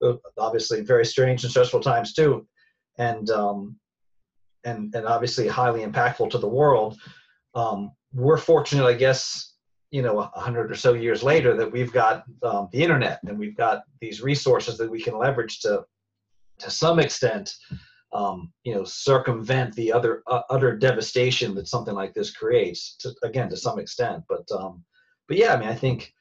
uh, 0.03 0.15
obviously 0.39 0.81
very 0.81 1.05
strange 1.05 1.45
and 1.45 1.51
stressful 1.51 1.81
times 1.81 2.15
too, 2.15 2.47
and 2.99 3.29
um, 3.31 3.77
and 4.65 4.95
and 4.95 5.07
obviously 5.07 5.47
highly 5.47 5.85
impactful 5.85 6.31
to 6.31 6.39
the 6.39 6.49
world. 6.49 6.99
Um, 7.55 7.93
we're 8.13 8.39
fortunate, 8.39 8.87
I 8.87 8.95
guess, 8.95 9.50
you 9.91 10.03
know, 10.03 10.19
a 10.19 10.41
hundred 10.41 10.71
or 10.71 10.75
so 10.75 10.93
years 10.95 11.23
later, 11.23 11.57
that 11.57 11.71
we've 11.71 11.93
got 11.93 12.25
um, 12.43 12.69
the 12.73 12.83
internet 12.83 13.21
and 13.25 13.39
we've 13.39 13.57
got 13.57 13.83
these 14.01 14.23
resources 14.23 14.79
that 14.79 14.91
we 14.91 15.01
can 15.01 15.19
leverage 15.19 15.61
to, 15.61 15.85
to 16.59 16.71
some 16.71 16.99
extent, 16.99 17.53
um, 18.13 18.53
you 18.65 18.75
know 18.75 18.85
circumvent 18.85 19.75
the 19.75 19.93
other 19.93 20.23
uh, 20.27 20.43
utter 20.51 20.77
devastation 20.77 21.55
that 21.55 21.69
something 21.69 21.95
like 21.95 22.13
this 22.13 22.33
creates 22.33 22.97
to, 22.97 23.15
again 23.23 23.49
to 23.49 23.57
some 23.57 23.79
extent 23.79 24.25
but 24.29 24.45
um, 24.51 24.83
but 25.29 25.37
yeah 25.37 25.55
i 25.55 25.57
mean 25.57 25.69
i 25.69 25.75
think 25.75 26.13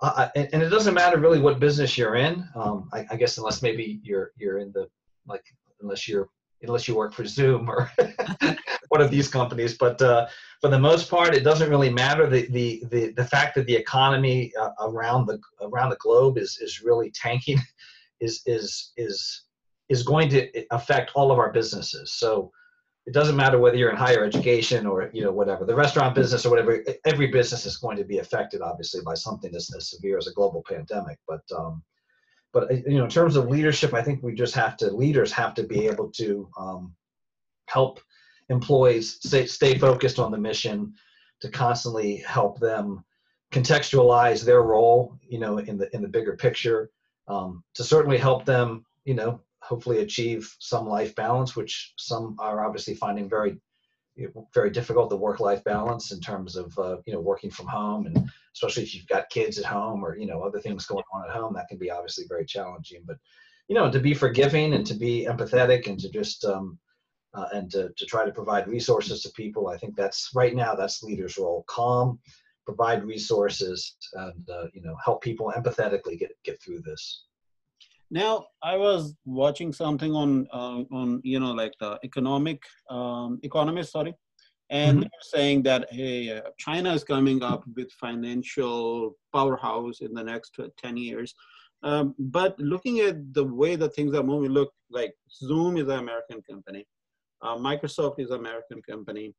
uh, 0.00 0.28
and, 0.36 0.48
and, 0.52 0.62
it 0.62 0.68
doesn't 0.68 0.94
matter 0.94 1.18
really 1.18 1.40
what 1.40 1.58
business 1.58 1.98
you're 1.98 2.14
in. 2.14 2.46
Um, 2.54 2.88
I, 2.92 3.04
I, 3.10 3.16
guess 3.16 3.36
unless 3.36 3.62
maybe 3.62 3.98
you're 4.04 4.30
you're 4.36 4.58
in 4.58 4.70
the 4.70 4.88
like 5.26 5.42
unless 5.80 6.06
you're 6.06 6.28
unless 6.62 6.88
you 6.88 6.94
work 6.94 7.12
for 7.12 7.24
Zoom 7.24 7.68
or 7.68 7.90
one 8.88 9.00
of 9.00 9.10
these 9.10 9.28
companies. 9.28 9.76
But 9.76 10.00
uh, 10.02 10.26
for 10.60 10.68
the 10.68 10.78
most 10.78 11.10
part, 11.10 11.34
it 11.34 11.44
doesn't 11.44 11.70
really 11.70 11.90
matter. 11.90 12.28
The 12.28 12.46
the 12.50 12.84
the, 12.90 13.12
the 13.12 13.24
fact 13.24 13.54
that 13.54 13.66
the 13.66 13.76
economy 13.76 14.52
uh, 14.60 14.70
around 14.80 15.26
the 15.26 15.40
around 15.60 15.90
the 15.90 15.96
globe 15.96 16.38
is 16.38 16.58
is 16.60 16.82
really 16.82 17.10
tanking 17.10 17.58
is 18.20 18.42
is 18.46 18.92
is 18.96 19.44
is 19.88 20.02
going 20.02 20.28
to 20.30 20.64
affect 20.70 21.12
all 21.14 21.32
of 21.32 21.38
our 21.38 21.52
businesses. 21.52 22.12
So 22.12 22.52
it 23.08 23.14
doesn't 23.14 23.36
matter 23.36 23.58
whether 23.58 23.76
you're 23.76 23.88
in 23.88 23.96
higher 23.96 24.22
education 24.22 24.86
or 24.86 25.10
you 25.14 25.24
know 25.24 25.32
whatever 25.32 25.64
the 25.64 25.74
restaurant 25.74 26.14
business 26.14 26.44
or 26.44 26.50
whatever 26.50 26.84
every 27.06 27.28
business 27.28 27.64
is 27.64 27.78
going 27.78 27.96
to 27.96 28.04
be 28.04 28.18
affected 28.18 28.60
obviously 28.60 29.00
by 29.02 29.14
something 29.14 29.54
as, 29.54 29.70
as 29.74 29.88
severe 29.88 30.18
as 30.18 30.26
a 30.26 30.32
global 30.34 30.62
pandemic 30.68 31.18
but 31.26 31.40
um, 31.56 31.82
but 32.58 32.70
uh, 32.70 32.76
you 32.86 32.98
know 32.98 33.04
in 33.04 33.10
terms 33.10 33.36
of 33.36 33.48
leadership 33.48 33.94
i 33.94 34.02
think 34.02 34.22
we 34.22 34.34
just 34.34 34.54
have 34.54 34.76
to 34.76 34.90
leaders 34.90 35.32
have 35.32 35.54
to 35.54 35.62
be 35.62 35.86
able 35.86 36.08
to 36.10 36.48
um, 36.58 36.94
help 37.66 38.00
employees 38.48 39.18
stay, 39.22 39.46
stay 39.46 39.76
focused 39.78 40.18
on 40.18 40.30
the 40.30 40.38
mission 40.38 40.92
to 41.40 41.48
constantly 41.50 42.16
help 42.16 42.58
them 42.58 43.04
contextualize 43.52 44.44
their 44.44 44.62
role 44.62 45.16
you 45.26 45.38
know 45.38 45.58
in 45.58 45.78
the 45.78 45.94
in 45.94 46.02
the 46.02 46.08
bigger 46.08 46.36
picture 46.36 46.90
um, 47.28 47.62
to 47.74 47.84
certainly 47.84 48.18
help 48.18 48.44
them 48.44 48.84
you 49.04 49.14
know 49.14 49.40
hopefully 49.68 50.00
achieve 50.00 50.54
some 50.58 50.88
life 50.88 51.14
balance, 51.14 51.54
which 51.54 51.92
some 51.96 52.36
are 52.38 52.64
obviously 52.64 52.94
finding 52.94 53.28
very 53.28 53.58
very 54.52 54.70
difficult 54.70 55.10
the 55.10 55.16
work-life 55.16 55.62
balance 55.64 56.12
in 56.12 56.20
terms 56.20 56.56
of 56.56 56.76
uh, 56.78 56.96
you 57.06 57.12
know 57.12 57.20
working 57.20 57.50
from 57.50 57.66
home 57.66 58.06
and 58.06 58.30
especially 58.54 58.82
if 58.82 58.94
you've 58.94 59.06
got 59.06 59.30
kids 59.30 59.58
at 59.58 59.64
home 59.64 60.04
or 60.04 60.16
you 60.16 60.26
know 60.26 60.42
other 60.42 60.60
things 60.60 60.86
going 60.86 61.04
on 61.12 61.24
at 61.24 61.34
home 61.34 61.54
that 61.54 61.68
can 61.68 61.78
be 61.78 61.90
obviously 61.90 62.24
very 62.28 62.44
challenging. 62.44 63.02
But 63.06 63.18
you 63.68 63.74
know 63.74 63.90
to 63.90 64.00
be 64.00 64.14
forgiving 64.14 64.74
and 64.74 64.86
to 64.86 64.94
be 64.94 65.26
empathetic 65.28 65.86
and 65.86 65.98
to 66.00 66.10
just 66.10 66.44
um, 66.44 66.78
uh, 67.34 67.46
and 67.52 67.70
to, 67.70 67.90
to 67.96 68.06
try 68.06 68.24
to 68.24 68.32
provide 68.32 68.66
resources 68.66 69.22
to 69.22 69.30
people 69.32 69.68
i 69.68 69.76
think 69.76 69.94
that's 69.94 70.30
right 70.34 70.56
now 70.56 70.74
that's 70.74 71.02
leaders 71.02 71.36
role. 71.36 71.64
Calm 71.68 72.18
provide 72.64 73.04
resources 73.04 73.96
and 74.14 74.48
uh, 74.50 74.66
you 74.72 74.82
know 74.82 74.96
help 75.04 75.22
people 75.22 75.52
empathetically 75.56 76.18
get 76.18 76.32
get 76.44 76.60
through 76.60 76.80
this 76.80 77.24
now, 78.10 78.46
I 78.62 78.76
was 78.76 79.14
watching 79.24 79.72
something 79.72 80.14
on 80.14 80.48
uh, 80.52 80.82
on 80.90 81.20
you 81.24 81.40
know 81.40 81.52
like 81.52 81.74
the 81.78 81.98
economic 82.04 82.62
um, 82.88 83.38
economist, 83.42 83.92
sorry, 83.92 84.14
and 84.70 85.00
mm-hmm. 85.00 85.08
saying 85.20 85.62
that 85.64 85.92
hey, 85.92 86.38
uh, 86.38 86.50
China 86.58 86.92
is 86.94 87.04
coming 87.04 87.42
up 87.42 87.64
with 87.76 87.92
financial 87.92 89.16
powerhouse 89.32 90.00
in 90.00 90.14
the 90.14 90.24
next 90.24 90.58
uh, 90.58 90.68
ten 90.78 90.96
years. 90.96 91.34
Um, 91.82 92.14
but 92.18 92.58
looking 92.58 93.00
at 93.00 93.34
the 93.34 93.44
way 93.44 93.76
that 93.76 93.94
things 93.94 94.14
are 94.14 94.22
moving, 94.22 94.50
look 94.50 94.72
like 94.90 95.14
Zoom 95.30 95.76
is 95.76 95.84
an 95.84 95.98
American 95.98 96.42
company, 96.42 96.86
uh, 97.42 97.56
Microsoft 97.56 98.18
is 98.18 98.30
an 98.30 98.40
American 98.40 98.82
company, 98.82 99.34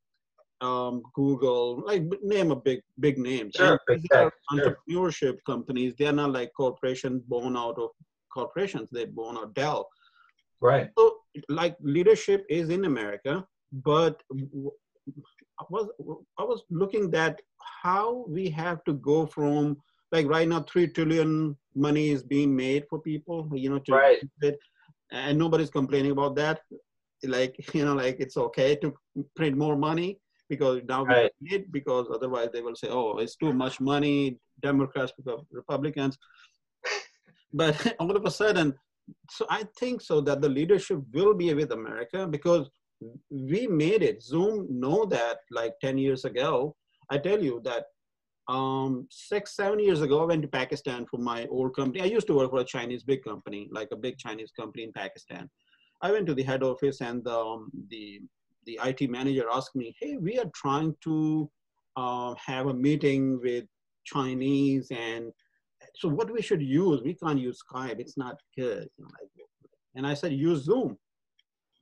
um, 0.61 1.01
Google, 1.15 1.83
like 1.85 2.03
name 2.21 2.51
a 2.51 2.55
big 2.55 2.81
big 2.99 3.17
name. 3.17 3.49
Sure, 3.55 3.79
these 3.87 4.05
are 4.13 4.31
entrepreneurship 4.51 5.19
sure. 5.19 5.45
companies. 5.45 5.95
They 5.97 6.05
are 6.05 6.13
not 6.13 6.33
like 6.33 6.51
corporations 6.55 7.23
born 7.23 7.57
out 7.57 7.79
of 7.79 7.89
corporations 8.33 8.89
they 8.91 9.05
born 9.05 9.37
or 9.37 9.47
Dell. 9.47 9.87
Right. 10.61 10.89
So 10.97 11.17
like 11.47 11.75
leadership 11.81 12.45
is 12.49 12.69
in 12.69 12.85
America, 12.85 13.45
but 13.71 14.21
I 15.59 15.65
was 15.69 15.89
I 16.37 16.43
was 16.43 16.63
looking 16.69 17.13
at 17.15 17.41
how 17.83 18.25
we 18.27 18.49
have 18.49 18.83
to 18.85 18.93
go 18.93 19.25
from 19.25 19.77
like 20.11 20.27
right 20.27 20.47
now 20.47 20.61
three 20.61 20.87
trillion 20.87 21.55
money 21.75 22.09
is 22.09 22.23
being 22.23 22.55
made 22.55 22.85
for 22.89 22.99
people, 22.99 23.49
you 23.53 23.69
know, 23.69 23.79
to 23.79 23.91
right. 23.93 24.17
It, 24.41 24.59
and 25.11 25.37
nobody's 25.37 25.69
complaining 25.69 26.11
about 26.11 26.35
that. 26.35 26.61
Like 27.23 27.55
you 27.73 27.85
know, 27.85 27.95
like 27.95 28.19
it's 28.19 28.37
okay 28.37 28.75
to 28.77 28.93
print 29.35 29.57
more 29.57 29.77
money 29.77 30.19
because 30.49 30.81
now 30.87 31.03
we 31.03 31.13
right. 31.13 31.31
need 31.41 31.71
because 31.71 32.07
otherwise 32.13 32.49
they 32.51 32.61
will 32.61 32.75
say, 32.75 32.89
oh, 32.89 33.17
it's 33.17 33.35
too 33.35 33.53
much 33.53 33.79
money. 33.79 34.39
Democrats, 34.61 35.13
Republicans 35.51 36.17
but 37.53 37.95
all 37.99 38.15
of 38.15 38.25
a 38.25 38.31
sudden 38.31 38.73
so 39.29 39.45
i 39.49 39.63
think 39.79 40.01
so 40.01 40.21
that 40.21 40.41
the 40.41 40.49
leadership 40.49 40.99
will 41.13 41.33
be 41.33 41.53
with 41.53 41.71
america 41.71 42.27
because 42.27 42.69
we 43.29 43.67
made 43.67 44.03
it. 44.03 44.21
Zoom 44.21 44.67
know 44.69 45.05
that 45.05 45.39
like 45.51 45.73
10 45.81 45.97
years 45.97 46.25
ago. 46.25 46.75
I 47.09 47.17
tell 47.17 47.41
you 47.41 47.61
that 47.63 47.85
um, 48.47 49.07
six 49.11 49.55
seven 49.55 49.79
years 49.79 50.01
ago 50.01 50.23
i 50.23 50.25
went 50.25 50.41
to 50.41 50.47
pakistan 50.47 51.05
for 51.05 51.19
my 51.19 51.45
old 51.51 51.75
company. 51.75 52.01
I 52.01 52.05
used 52.05 52.25
to 52.27 52.33
work 52.33 52.49
for 52.49 52.61
a 52.61 52.63
chinese 52.63 53.03
big 53.03 53.23
company 53.23 53.69
like 53.71 53.89
a 53.91 53.95
big 53.95 54.17
chinese 54.17 54.51
company 54.51 54.83
in 54.85 54.91
pakistan. 54.91 55.47
I 56.01 56.11
went 56.11 56.25
to 56.27 56.33
the 56.33 56.41
head 56.43 56.63
office 56.63 57.01
and 57.01 57.27
um, 57.27 57.69
the 57.89 58.21
the 58.65 58.79
it 58.83 59.09
manager 59.09 59.45
asked 59.53 59.75
me 59.75 59.95
hey 59.99 60.17
we 60.17 60.39
are 60.39 60.49
trying 60.55 60.95
to 61.03 61.49
uh, 61.95 62.33
have 62.43 62.65
a 62.67 62.73
meeting 62.73 63.39
with 63.39 63.65
chinese 64.03 64.87
and 64.89 65.31
so 65.99 66.07
what 66.07 66.31
we 66.31 66.41
should 66.41 66.61
use, 66.61 67.01
we 67.03 67.13
can't 67.13 67.39
use 67.39 67.59
Skype, 67.61 67.99
it's 67.99 68.17
not 68.17 68.39
good. 68.57 68.87
You 68.97 69.03
know, 69.03 69.11
like, 69.19 69.29
and 69.95 70.07
I 70.07 70.13
said, 70.13 70.31
use 70.31 70.63
Zoom. 70.63 70.97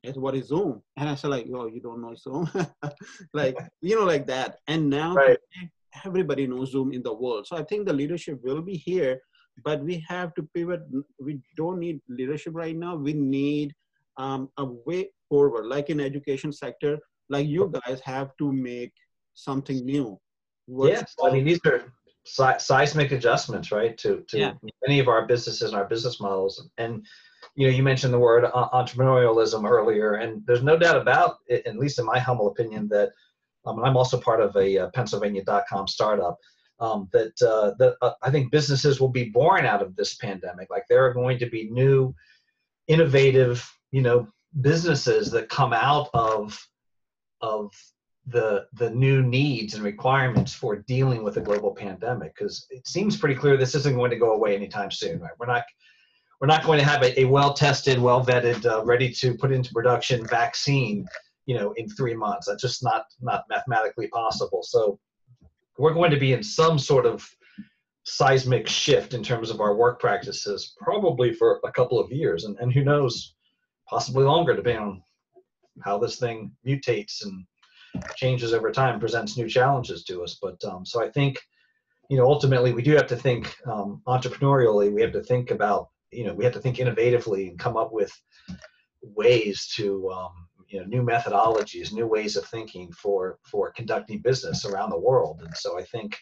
It's 0.02 0.18
what 0.18 0.34
is 0.34 0.48
Zoom? 0.48 0.82
And 0.98 1.08
I 1.08 1.14
said, 1.14 1.30
like, 1.30 1.46
oh, 1.54 1.68
you 1.68 1.82
don't 1.82 2.02
know 2.02 2.16
Zoom? 2.16 2.50
like, 3.36 3.56
you 3.80 3.96
know, 3.96 4.06
like 4.06 4.26
that. 4.26 4.58
And 4.68 4.90
now 4.90 5.14
right. 5.14 5.38
everybody 6.04 6.48
knows 6.48 6.72
Zoom 6.72 6.94
in 6.94 7.04
the 7.04 7.14
world. 7.14 7.46
So 7.46 7.58
I 7.58 7.64
think 7.64 7.86
the 7.86 7.94
leadership 7.94 8.40
will 8.44 8.64
be 8.64 8.76
here, 8.76 9.20
but 9.64 9.84
we 9.84 10.04
have 10.08 10.34
to 10.34 10.50
pivot. 10.56 10.82
We 11.20 11.40
don't 11.56 11.78
need 11.78 12.02
leadership 12.10 12.56
right 12.56 12.76
now. 12.76 12.96
We 12.96 13.14
need 13.14 13.72
um, 14.18 14.50
a 14.58 14.66
way 14.66 15.12
forward, 15.30 15.68
like 15.68 15.92
in 15.92 16.00
education 16.00 16.52
sector, 16.52 16.98
like 17.30 17.48
you 17.48 17.72
guys 17.86 18.00
have 18.00 18.32
to 18.40 18.52
make 18.52 18.94
something 19.36 19.86
new. 19.86 20.18
yes, 20.68 21.14
I 21.24 21.30
mean, 21.30 21.46
these 21.46 21.60
are 21.68 21.94
seismic 22.28 23.12
adjustments, 23.12 23.72
right, 23.72 23.98
to 24.00 24.24
to 24.28 24.38
yeah. 24.38 24.54
many 24.86 25.00
of 25.00 25.08
our 25.08 25.26
businesses 25.26 25.72
and 25.72 25.76
our 25.80 25.86
business 25.86 26.20
models. 26.20 26.70
And 26.78 27.06
you 27.56 27.68
know, 27.68 27.74
you 27.74 27.84
mentioned 27.84 28.14
the 28.14 28.20
word 28.20 28.44
entrepreneurialism 28.54 29.68
earlier, 29.70 30.16
and 30.16 30.44
there's 30.46 30.64
no 30.64 30.78
doubt 30.78 30.98
about 30.98 31.38
it, 31.48 31.66
at 31.66 31.78
least 31.78 32.00
in 32.00 32.06
my 32.06 32.20
humble 32.20 32.48
opinion, 32.48 32.88
that 32.90 33.12
um, 33.66 33.84
I'm 33.84 33.98
also 33.98 34.20
part 34.20 34.42
of 34.42 34.56
a 34.56 34.78
uh, 34.78 34.90
Pennsylvania.com 34.94 35.88
startup. 35.88 36.38
Um, 36.80 37.10
that 37.12 37.42
uh, 37.42 37.74
that 37.80 37.96
uh, 38.04 38.14
I 38.22 38.30
think 38.30 38.52
businesses 38.52 39.02
will 39.02 39.10
be 39.10 39.30
born 39.30 39.66
out 39.66 39.82
of 39.82 39.96
this 39.96 40.16
pandemic. 40.16 40.70
Like 40.70 40.84
there 40.88 41.04
are 41.06 41.14
going 41.14 41.40
to 41.40 41.50
be 41.50 41.72
new, 41.72 42.14
innovative, 42.88 43.68
you 43.92 44.04
know, 44.04 44.28
businesses 44.62 45.32
that 45.32 45.50
come 45.50 45.74
out 45.74 46.10
of 46.14 46.60
of 47.42 47.72
the 48.28 48.66
the 48.74 48.90
new 48.90 49.22
needs 49.22 49.74
and 49.74 49.84
requirements 49.84 50.54
for 50.54 50.78
dealing 50.88 51.24
with 51.24 51.38
a 51.38 51.42
global 51.42 51.74
pandemic 51.74 52.36
because 52.36 52.68
it 52.70 52.86
seems 52.88 53.16
pretty 53.16 53.36
clear 53.36 53.56
this 53.56 53.76
isn't 53.76 53.96
going 53.96 54.12
to 54.12 54.18
go 54.18 54.34
away 54.34 54.56
anytime 54.56 54.92
soon 54.92 55.20
right? 55.20 55.32
We're 55.40 55.48
not 55.48 55.64
we're 56.42 56.48
not 56.48 56.66
going 56.66 56.80
to 56.80 56.86
have 56.86 57.04
a, 57.04 57.22
a 57.22 57.26
well 57.26 57.54
tested 57.54 58.00
well 58.00 58.24
vetted 58.24 58.66
uh, 58.66 58.84
ready 58.84 59.12
to 59.14 59.34
put 59.36 59.52
into 59.52 59.74
production 59.74 60.26
vaccine 60.28 61.08
you 61.46 61.56
know 61.56 61.72
in 61.74 61.90
three 61.90 62.14
months. 62.14 62.48
That's 62.48 62.62
just 62.62 62.84
not 62.84 63.06
not 63.22 63.46
mathematically 63.50 64.08
possible. 64.08 64.62
So 64.62 65.00
we're 65.78 65.94
going 65.94 66.12
to 66.12 66.20
be 66.20 66.34
in 66.34 66.44
some 66.44 66.78
sort 66.78 67.06
of 67.06 67.28
seismic 68.04 68.68
shift 68.68 69.14
in 69.14 69.24
terms 69.24 69.50
of 69.50 69.60
our 69.60 69.76
work 69.76 70.00
practices 70.00 70.76
probably 70.80 71.34
for 71.34 71.60
a 71.66 71.72
couple 71.72 72.00
of 72.00 72.12
years 72.12 72.46
and, 72.46 72.58
and 72.60 72.72
who 72.72 72.84
knows 72.84 73.36
possibly 73.90 74.24
longer 74.24 74.56
depending 74.56 74.82
on 74.82 75.04
how 75.84 75.98
this 75.98 76.16
thing 76.16 76.50
mutates 76.66 77.24
and 77.24 77.46
changes 78.16 78.54
over 78.54 78.72
time 78.72 79.00
presents 79.00 79.38
new 79.38 79.48
challenges 79.48 80.04
to 80.06 80.24
us. 80.24 80.38
But 80.42 80.64
um, 80.66 80.86
so 80.86 81.04
I 81.04 81.10
think, 81.10 81.40
you 82.10 82.18
know, 82.18 82.26
ultimately 82.26 82.74
we 82.74 82.82
do 82.82 82.96
have 82.96 83.08
to 83.08 83.16
think 83.16 83.54
um, 83.66 84.02
entrepreneurially. 84.08 84.92
We 84.92 85.02
have 85.02 85.14
to 85.14 85.24
think 85.24 85.52
about, 85.52 85.90
you 86.12 86.26
know, 86.26 86.34
we 86.34 86.44
have 86.44 86.54
to 86.54 86.60
think 86.60 86.78
innovatively 86.78 87.50
and 87.50 87.60
come 87.60 87.78
up 87.78 87.92
with 87.92 88.12
ways 89.02 89.72
to, 89.76 90.10
um, 90.12 90.48
you 90.68 90.80
know, 90.80 90.86
new 90.86 91.02
methodologies, 91.02 91.94
new 91.94 92.08
ways 92.08 92.36
of 92.36 92.46
thinking 92.46 92.92
for 92.92 93.40
for 93.44 93.72
conducting 93.72 94.20
business 94.20 94.66
around 94.66 94.90
the 94.90 95.00
world. 95.00 95.42
And 95.44 95.56
so 95.56 95.80
I 95.80 95.84
think, 95.84 96.18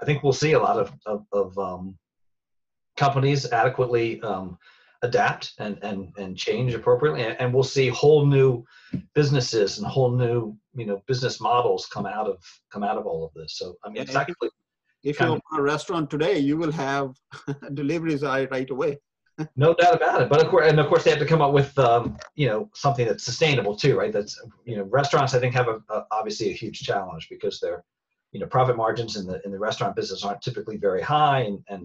I 0.00 0.04
think 0.04 0.22
we'll 0.22 0.32
see 0.32 0.52
a 0.52 0.60
lot 0.60 0.78
of 0.78 0.92
of, 1.06 1.24
of 1.32 1.58
um, 1.58 1.98
companies 2.96 3.50
adequately 3.52 4.20
um, 4.22 4.58
adapt 5.02 5.52
and 5.58 5.78
and 5.82 6.12
and 6.18 6.36
change 6.36 6.74
appropriately 6.74 7.22
and, 7.22 7.36
and, 7.40 7.54
we'll 7.54 7.62
see 7.62 7.88
whole 7.88 8.26
new 8.26 8.64
businesses 9.14 9.78
and 9.78 9.86
whole 9.86 10.10
new 10.10 10.56
you 10.78 10.86
know 10.86 11.02
business 11.06 11.40
models 11.40 11.86
come 11.86 12.06
out 12.06 12.28
of 12.28 12.38
come 12.72 12.82
out 12.82 12.96
of 12.96 13.06
all 13.06 13.24
of 13.24 13.32
this. 13.34 13.58
So 13.58 13.76
i 13.84 13.88
mean 13.88 14.02
actually 14.02 14.50
if 15.04 15.20
you 15.20 15.26
open 15.26 15.40
a 15.56 15.62
restaurant 15.62 16.10
today 16.10 16.38
you 16.38 16.56
will 16.56 16.72
have 16.72 17.14
deliveries 17.74 18.22
right 18.22 18.70
away. 18.70 18.98
No 19.54 19.72
doubt 19.72 19.94
about 19.94 20.20
it. 20.22 20.28
But 20.28 20.42
of 20.42 20.48
course 20.50 20.68
and 20.68 20.80
of 20.80 20.88
course 20.88 21.04
they 21.04 21.10
have 21.10 21.20
to 21.20 21.26
come 21.32 21.42
up 21.42 21.52
with 21.52 21.78
um, 21.78 22.16
you 22.34 22.48
know 22.48 22.68
something 22.74 23.06
that's 23.06 23.24
sustainable 23.24 23.76
too 23.76 23.96
right? 23.96 24.12
That's 24.12 24.34
you 24.64 24.76
know 24.76 24.84
restaurants 24.84 25.34
i 25.34 25.38
think 25.40 25.54
have 25.54 25.68
a, 25.68 25.78
a, 25.94 26.06
obviously 26.10 26.50
a 26.50 26.60
huge 26.62 26.80
challenge 26.80 27.28
because 27.28 27.60
they're 27.60 27.84
you 28.32 28.40
know 28.40 28.46
profit 28.46 28.76
margins 28.76 29.16
in 29.16 29.26
the 29.26 29.40
in 29.44 29.50
the 29.52 29.58
restaurant 29.68 29.94
business 29.94 30.24
aren't 30.24 30.42
typically 30.42 30.76
very 30.76 31.02
high 31.02 31.40
and 31.48 31.58
and 31.68 31.82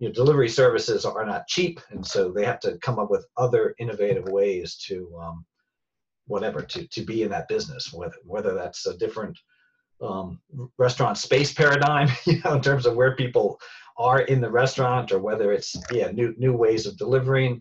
you 0.00 0.08
know 0.08 0.14
delivery 0.14 0.48
services 0.48 1.04
are 1.04 1.24
not 1.24 1.46
cheap. 1.46 1.78
And 1.90 2.04
so 2.04 2.32
they 2.32 2.44
have 2.44 2.58
to 2.60 2.78
come 2.78 2.98
up 2.98 3.10
with 3.10 3.26
other 3.36 3.74
innovative 3.78 4.24
ways 4.24 4.74
to 4.86 5.14
um, 5.22 5.44
whatever 6.30 6.62
to 6.62 6.86
to 6.88 7.02
be 7.02 7.22
in 7.22 7.30
that 7.30 7.48
business 7.48 7.92
whether 7.92 8.16
whether 8.24 8.54
that's 8.54 8.86
a 8.86 8.96
different 8.96 9.38
um, 10.00 10.40
restaurant 10.78 11.18
space 11.18 11.52
paradigm 11.52 12.08
you 12.26 12.40
know 12.44 12.54
in 12.54 12.62
terms 12.62 12.86
of 12.86 12.96
where 12.96 13.16
people 13.16 13.60
are 13.98 14.22
in 14.22 14.40
the 14.40 14.50
restaurant 14.50 15.12
or 15.12 15.18
whether 15.18 15.52
it's 15.52 15.76
yeah 15.92 16.10
new 16.10 16.34
new 16.38 16.54
ways 16.54 16.86
of 16.86 16.96
delivering 16.96 17.60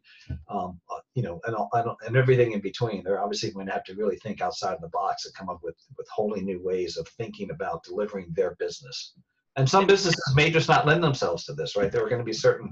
um, 0.49 0.79
uh, 0.89 0.99
you 1.13 1.21
know 1.21 1.41
and, 1.45 1.55
and, 1.73 1.91
and 2.07 2.15
everything 2.15 2.53
in 2.53 2.61
between. 2.61 3.03
They're 3.03 3.21
obviously 3.21 3.51
going 3.51 3.65
to 3.65 3.73
have 3.73 3.83
to 3.85 3.95
really 3.95 4.15
think 4.15 4.39
outside 4.39 4.73
of 4.73 4.79
the 4.79 4.88
box 4.88 5.25
and 5.25 5.33
come 5.35 5.49
up 5.49 5.59
with 5.61 5.75
with 5.97 6.07
wholly 6.07 6.41
new 6.41 6.63
ways 6.63 6.95
of 6.95 7.07
thinking 7.09 7.51
about 7.51 7.83
delivering 7.83 8.27
their 8.38 8.55
business. 8.55 9.15
And 9.57 9.69
some 9.69 9.85
businesses 9.85 10.33
may 10.33 10.49
just 10.49 10.69
not 10.69 10.85
lend 10.85 11.03
themselves 11.03 11.43
to 11.45 11.53
this 11.53 11.75
right? 11.75 11.91
There 11.91 12.05
are 12.05 12.09
going 12.09 12.21
to 12.21 12.25
be 12.25 12.31
certain 12.31 12.71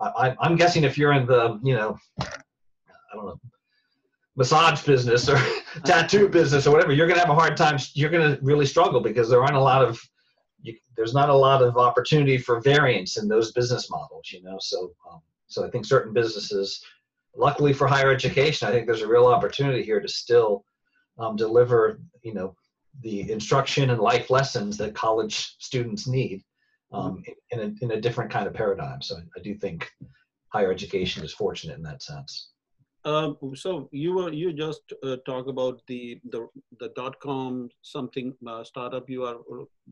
I, 0.00 0.36
i'm 0.40 0.56
guessing 0.56 0.84
if 0.84 0.96
you're 0.96 1.12
in 1.12 1.26
the 1.26 1.58
you 1.62 1.74
know 1.74 1.98
i 2.20 3.16
don't 3.16 3.26
know 3.26 3.40
massage 4.38 4.86
business 4.86 5.28
or 5.28 5.36
tattoo 5.84 6.28
business 6.28 6.66
or 6.66 6.70
whatever, 6.70 6.92
you're 6.92 7.08
going 7.08 7.18
to 7.18 7.26
have 7.26 7.36
a 7.36 7.38
hard 7.38 7.56
time. 7.56 7.76
You're 7.94 8.08
going 8.08 8.36
to 8.36 8.40
really 8.40 8.64
struggle 8.64 9.00
because 9.00 9.28
there 9.28 9.42
aren't 9.42 9.56
a 9.56 9.60
lot 9.60 9.82
of 9.82 10.00
you, 10.62 10.74
there's 10.96 11.12
not 11.12 11.28
a 11.28 11.34
lot 11.34 11.60
of 11.60 11.76
opportunity 11.76 12.38
for 12.38 12.60
variance 12.60 13.18
in 13.18 13.28
those 13.28 13.52
business 13.52 13.90
models. 13.90 14.30
You 14.32 14.42
know, 14.42 14.56
so 14.60 14.92
um, 15.10 15.20
so 15.48 15.66
I 15.66 15.70
think 15.70 15.84
certain 15.84 16.12
businesses, 16.12 16.82
luckily 17.36 17.72
for 17.72 17.88
higher 17.88 18.12
education, 18.12 18.68
I 18.68 18.70
think 18.70 18.86
there's 18.86 19.02
a 19.02 19.08
real 19.08 19.26
opportunity 19.26 19.82
here 19.82 20.00
to 20.00 20.08
still 20.08 20.64
um, 21.18 21.34
deliver 21.34 22.00
you 22.22 22.32
know 22.32 22.54
the 23.02 23.30
instruction 23.30 23.90
and 23.90 24.00
life 24.00 24.30
lessons 24.30 24.76
that 24.78 24.94
college 24.94 25.56
students 25.58 26.06
need 26.06 26.42
um, 26.92 27.22
in, 27.50 27.60
a, 27.60 27.84
in 27.84 27.90
a 27.92 28.00
different 28.00 28.30
kind 28.30 28.46
of 28.46 28.54
paradigm. 28.54 29.02
So 29.02 29.16
I 29.36 29.40
do 29.40 29.54
think 29.54 29.90
higher 30.48 30.72
education 30.72 31.24
is 31.24 31.32
fortunate 31.32 31.76
in 31.76 31.82
that 31.82 32.02
sense. 32.02 32.50
Um, 33.08 33.28
so 33.64 33.70
you 34.04 34.10
were 34.16 34.32
you 34.42 34.48
just 34.64 34.84
uh, 35.08 35.16
talk 35.30 35.44
about 35.54 35.76
the 35.90 36.00
the 36.32 36.40
the 36.80 36.88
dot 37.00 37.14
com 37.26 37.70
something 37.94 38.28
uh, 38.52 38.62
startup. 38.70 39.04
You 39.14 39.20
are 39.28 39.38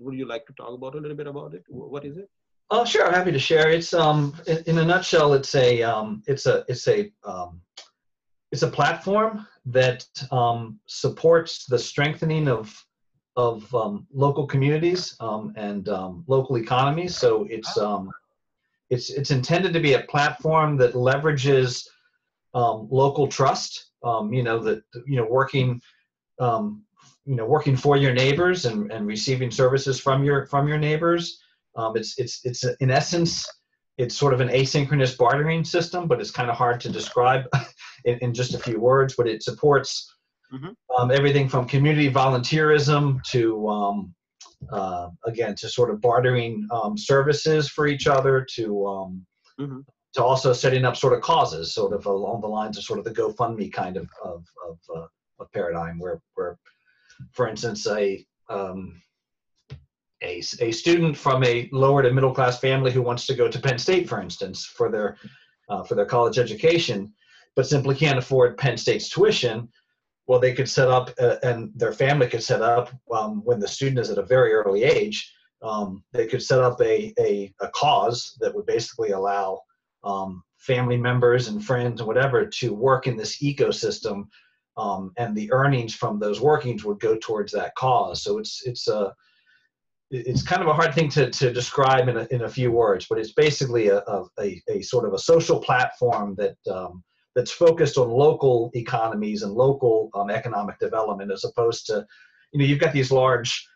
would 0.03 0.17
you 0.21 0.27
like 0.33 0.45
to 0.47 0.55
talk 0.61 0.73
about 0.79 0.95
a 0.99 1.01
little 1.03 1.17
bit 1.21 1.31
about 1.35 1.55
it? 1.59 1.65
What 1.69 2.05
is 2.11 2.17
it? 2.23 2.29
Oh, 2.75 2.85
sure. 2.85 3.07
I'm 3.07 3.15
happy 3.21 3.35
to 3.39 3.45
share. 3.51 3.69
It's 3.79 3.93
um 3.95 4.19
in, 4.53 4.59
in 4.71 4.79
a 4.79 4.87
nutshell, 4.93 5.31
it's 5.39 5.55
a 5.67 5.69
um 5.93 6.09
it's 6.33 6.47
a 6.53 6.57
it's 6.73 6.87
a 6.97 6.99
um 7.33 7.61
it's 8.53 8.63
a 8.63 8.75
platform 8.79 9.47
that 9.67 10.07
um, 10.31 10.79
supports 10.87 11.67
the 11.67 11.79
strengthening 11.79 12.49
of 12.49 12.67
of 13.37 13.75
um, 13.75 14.07
local 14.25 14.47
communities 14.47 15.03
um, 15.21 15.53
and 15.57 15.89
um, 15.89 16.25
local 16.27 16.57
economies. 16.57 17.17
So 17.17 17.47
it's 17.51 17.77
um, 17.77 18.11
it's 18.89 19.11
it's 19.11 19.31
intended 19.31 19.73
to 19.75 19.81
be 19.81 19.95
a 19.95 20.03
platform 20.03 20.77
that 20.79 20.95
leverages 20.95 21.87
um, 22.57 22.89
local 22.91 23.29
trust. 23.29 23.91
Um, 24.03 24.33
you 24.33 24.43
know 24.43 24.59
that 24.61 24.83
you 25.07 25.17
know 25.17 25.27
working, 25.29 25.81
um, 26.41 26.83
you 27.25 27.37
know 27.37 27.45
working 27.45 27.77
for 27.77 27.97
your 27.97 28.13
neighbors 28.13 28.65
and, 28.65 28.91
and 28.91 29.07
receiving 29.07 29.51
services 29.51 30.01
from 30.01 30.25
your 30.25 30.47
from 30.47 30.67
your 30.67 30.79
neighbors. 30.79 31.39
Um, 31.77 31.97
it's 31.97 32.19
it's 32.19 32.41
it's 32.45 32.65
in 32.81 32.91
essence 32.91 33.47
it's 33.99 34.15
sort 34.15 34.35
of 34.35 34.41
an 34.41 34.49
asynchronous 34.49 35.17
bartering 35.17 35.65
system, 35.65 36.07
but 36.07 36.21
it's 36.21 36.31
kind 36.31 36.51
of 36.51 36.57
hard 36.57 36.81
to 36.81 36.91
describe 36.91 37.45
in, 38.05 38.19
in 38.19 38.35
just 38.35 38.55
a 38.55 38.59
few 38.59 38.81
words. 38.81 39.15
But 39.17 39.29
it 39.29 39.43
supports 39.43 40.11
mm-hmm. 40.53 40.71
Um, 40.99 41.11
everything 41.11 41.49
from 41.49 41.69
community 41.69 42.11
volunteerism 42.11 43.23
to 43.33 43.69
um, 43.69 44.15
uh, 44.73 45.09
again 45.27 45.55
to 45.57 45.69
sort 45.69 45.91
of 45.91 46.01
bartering 46.01 46.67
services 46.97 47.69
for 47.69 47.87
each 47.87 48.07
other 48.07 48.47
to 48.55 48.69
mm-hmm 49.61 49.81
to 50.17 50.25
also 50.25 50.53
setting 50.55 50.87
up 50.87 50.97
sort 50.97 51.13
of 51.13 51.21
causes, 51.21 51.75
sort 51.75 51.93
of 51.93 52.07
along 52.07 52.41
the 52.41 52.49
lines 52.49 52.79
of 52.79 52.85
sort 52.85 52.99
of 52.99 53.05
the 53.05 53.13
GoFundMe 53.13 53.71
kind 53.71 53.99
of 53.99 54.09
of 54.25 54.45
of, 54.67 54.79
uh, 54.95 55.07
of 55.39 55.53
paradigm, 55.53 55.99
where 55.99 56.21
where, 56.35 56.59
for 57.33 57.47
instance, 57.47 57.87
a 57.87 58.25
um, 58.49 59.01
a, 60.23 60.43
a 60.61 60.73
student 60.73 61.17
from 61.17 61.45
a 61.45 61.69
lower 61.71 62.03
to 62.03 62.11
middle 62.11 62.35
class 62.35 62.59
family 62.59 62.91
who 62.91 63.03
wants 63.03 63.27
to 63.27 63.35
go 63.35 63.47
to 63.47 63.61
Penn 63.61 63.79
State, 63.79 64.09
for 64.09 64.21
instance, 64.21 64.65
for 64.65 64.91
their 64.91 65.19
uh, 65.69 65.83
for 65.85 65.95
their 65.95 66.07
college 66.07 66.39
education, 66.39 67.13
but 67.55 67.67
simply 67.67 67.95
can't 67.95 68.19
afford 68.19 68.57
Penn 68.57 68.79
State's 68.79 69.11
tuition. 69.11 69.69
Well, 70.27 70.41
they 70.41 70.55
could 70.55 70.69
set 70.69 70.89
up, 70.89 71.11
uh, 71.21 71.37
and 71.43 71.71
their 71.77 71.93
family 71.93 72.27
could 72.27 72.43
set 72.43 72.63
up 72.63 72.91
um, 73.13 73.43
when 73.45 73.61
the 73.61 73.69
student 73.69 73.99
is 73.99 74.11
at 74.11 74.19
a 74.19 74.23
very 74.23 74.55
early 74.55 74.83
age. 74.83 75.33
Um, 75.63 76.03
they 76.13 76.27
could 76.27 76.43
set 76.43 76.61
up 76.61 76.81
a, 76.81 77.13
a, 77.19 77.55
a 77.61 77.69
cause 77.69 78.37
that 78.41 78.55
would 78.55 78.67
basically 78.67 79.11
allow 79.11 79.61
um, 80.07 80.43
family 80.57 80.97
members 80.97 81.49
and 81.49 81.65
friends 81.65 82.01
and 82.01 82.07
whatever 82.07 82.47
to 82.47 82.73
work 82.73 83.07
in 83.07 83.17
this 83.17 83.43
ecosystem 83.43 84.29
um, 84.77 85.13
and 85.17 85.37
the 85.37 85.51
earnings 85.53 85.95
from 85.95 86.19
those 86.19 86.41
workings 86.41 86.85
would 86.85 87.01
go 87.01 87.17
towards 87.17 87.53
that 87.53 87.75
cause. 87.75 88.23
So 88.23 88.39
it's 88.39 88.63
it's 88.65 88.89
a 88.89 89.15
it's 90.11 90.43
kind 90.43 90.63
of 90.63 90.69
a 90.69 90.73
hard 90.73 90.95
thing 90.95 91.09
to, 91.11 91.31
to 91.31 91.53
describe 91.53 92.09
in 92.09 92.17
a, 92.17 92.29
in 92.31 92.43
a 92.43 92.49
few 92.49 92.71
words 92.71 93.07
but 93.11 93.19
it's 93.19 93.33
basically 93.33 93.89
a, 93.89 93.99
a, 94.39 94.63
a 94.69 94.81
sort 94.81 95.05
of 95.05 95.13
a 95.13 95.19
social 95.19 95.59
platform 95.59 96.37
that 96.37 96.57
um, 96.71 97.03
that's 97.35 97.51
focused 97.51 97.99
on 97.99 98.09
local 98.09 98.71
economies 98.75 99.43
and 99.43 99.53
local 99.53 100.11
um, 100.15 100.31
economic 100.31 100.79
development 100.79 101.33
as 101.33 101.45
opposed 101.45 101.87
to 101.87 102.07
you 102.53 102.61
know 102.61 102.65
you've 102.65 102.79
got 102.79 102.93
these 102.93 103.11
large 103.11 103.67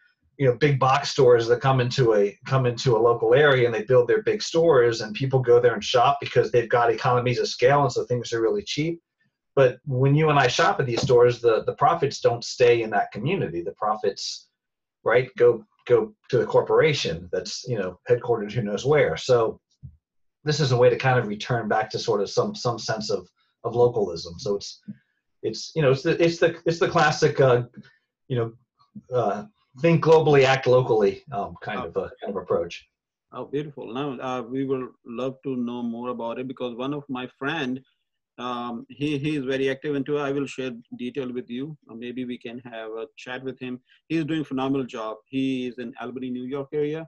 you 0.41 0.47
know 0.47 0.55
big 0.55 0.79
box 0.79 1.11
stores 1.11 1.47
that 1.47 1.61
come 1.61 1.81
into 1.81 2.15
a 2.15 2.37
come 2.47 2.65
into 2.65 2.97
a 2.97 2.99
local 2.99 3.35
area 3.35 3.67
and 3.67 3.75
they 3.75 3.83
build 3.83 4.09
their 4.09 4.23
big 4.23 4.43
stores 4.43 5.03
and 5.03 5.15
people 5.15 5.39
go 5.39 5.61
there 5.61 5.75
and 5.75 5.85
shop 5.85 6.17
because 6.19 6.51
they've 6.51 6.71
got 6.71 6.91
economies 6.91 7.39
of 7.39 7.47
scale 7.47 7.83
and 7.83 7.93
so 7.93 8.07
things 8.07 8.33
are 8.33 8.41
really 8.41 8.63
cheap. 8.63 9.03
But 9.55 9.81
when 9.85 10.15
you 10.15 10.31
and 10.31 10.39
i 10.39 10.47
shop 10.47 10.81
at 10.81 10.87
these 10.87 11.03
stores 11.03 11.43
the 11.43 11.63
the 11.65 11.75
profits 11.75 12.21
don't 12.21 12.43
stay 12.43 12.83
in 12.83 12.89
that 12.91 13.13
community. 13.13 13.63
The 13.63 13.73
profits 13.73 14.49
right 15.05 15.29
go 15.37 15.63
go 15.87 16.15
to 16.31 16.39
the 16.39 16.47
corporation 16.47 17.29
that's 17.31 17.63
you 17.69 17.79
know 17.79 18.01
headquartered 18.09 18.51
who 18.51 18.63
knows 18.63 18.87
where. 18.87 19.19
So 19.19 19.61
this 20.43 20.59
is 20.59 20.73
a 20.73 20.77
way 20.77 20.89
to 20.89 20.97
kind 20.97 21.19
of 21.19 21.29
return 21.29 21.69
back 21.69 21.91
to 21.91 21.99
sort 21.99 22.23
of 22.23 22.31
some 22.31 22.55
some 22.55 22.79
sense 22.79 23.11
of 23.11 23.29
of 23.63 23.77
localism. 23.77 24.39
So 24.39 24.57
it's 24.57 24.81
it's 25.43 25.73
you 25.77 25.83
know 25.83 25.91
it's 25.91 26.03
the 26.03 26.17
it's 26.25 26.39
the 26.39 26.59
it's 26.65 26.79
the 26.79 26.89
classic 26.89 27.39
uh 27.41 27.65
you 28.29 28.37
know 28.37 28.53
uh 29.15 29.45
think 29.79 30.05
globally, 30.05 30.45
act 30.45 30.67
locally 30.67 31.23
um, 31.33 31.55
kind 31.63 31.81
oh. 31.81 31.87
of 31.87 31.97
a 31.97 32.11
kind 32.21 32.31
of 32.31 32.37
approach. 32.37 32.87
Oh, 33.33 33.45
beautiful! 33.45 33.93
Now 33.93 34.19
uh, 34.21 34.43
we 34.43 34.65
will 34.65 34.89
love 35.07 35.37
to 35.45 35.57
know 35.57 35.83
more 35.83 36.09
about 36.09 36.39
it 36.41 36.49
because 36.49 36.75
one 36.75 36.93
of 36.93 37.05
my 37.09 37.29
friend, 37.39 37.81
um, 38.39 38.87
he 38.89 39.19
he 39.19 39.37
is 39.37 39.45
very 39.45 39.71
active 39.71 39.95
into. 39.95 40.19
I 40.19 40.33
will 40.33 40.47
share 40.47 40.73
detail 40.99 41.33
with 41.33 41.49
you. 41.49 41.77
Uh, 41.89 41.95
maybe 41.95 42.25
we 42.25 42.39
can 42.39 42.59
have 42.65 42.91
a 42.91 43.07
chat 43.17 43.45
with 43.45 43.59
him. 43.61 43.81
He 44.09 44.17
is 44.17 44.25
doing 44.25 44.45
phenomenal 44.45 44.85
job. 44.85 45.19
He 45.29 45.69
is 45.69 45.79
in 45.79 45.95
Albany, 46.01 46.31
New 46.31 46.45
York 46.45 46.69
area. 46.73 47.07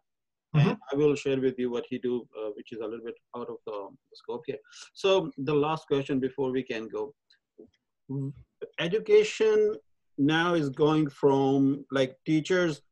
Mm-hmm. 0.54 0.68
And 0.68 0.78
I 0.92 0.96
will 0.96 1.14
share 1.16 1.40
with 1.40 1.58
you 1.58 1.70
what 1.70 1.86
he 1.88 1.98
do, 1.98 2.28
uh, 2.38 2.50
which 2.54 2.72
is 2.72 2.80
a 2.80 2.84
little 2.84 3.04
bit 3.04 3.14
out 3.34 3.48
of 3.48 3.56
the, 3.66 3.88
the 4.10 4.16
scope 4.16 4.42
here. 4.46 4.58
So 4.92 5.30
the 5.38 5.54
last 5.54 5.86
question 5.86 6.20
before 6.20 6.52
we 6.52 6.62
can 6.62 6.88
go, 6.88 7.14
education 8.78 9.74
now 10.18 10.54
is 10.54 10.68
going 10.68 11.08
from 11.08 11.84
like 11.90 12.16
teachers 12.26 12.82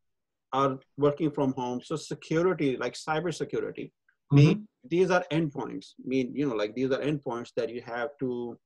are 0.53 0.79
working 0.97 1.31
from 1.31 1.53
home. 1.53 1.81
So 1.83 1.97
security, 1.97 2.77
like 2.77 2.95
cyber 2.95 3.35
security, 3.35 3.93
mm-hmm. 4.33 4.37
mean 4.37 4.69
these 4.89 5.11
are 5.11 5.25
endpoints. 5.31 5.93
I 6.05 6.07
mean, 6.07 6.33
you 6.35 6.49
know, 6.49 6.55
like 6.55 6.75
these 6.75 6.91
are 6.91 7.01
endpoints 7.01 7.51
that 7.57 7.71
you 7.71 7.83
have 7.83 8.11
to 8.21 8.59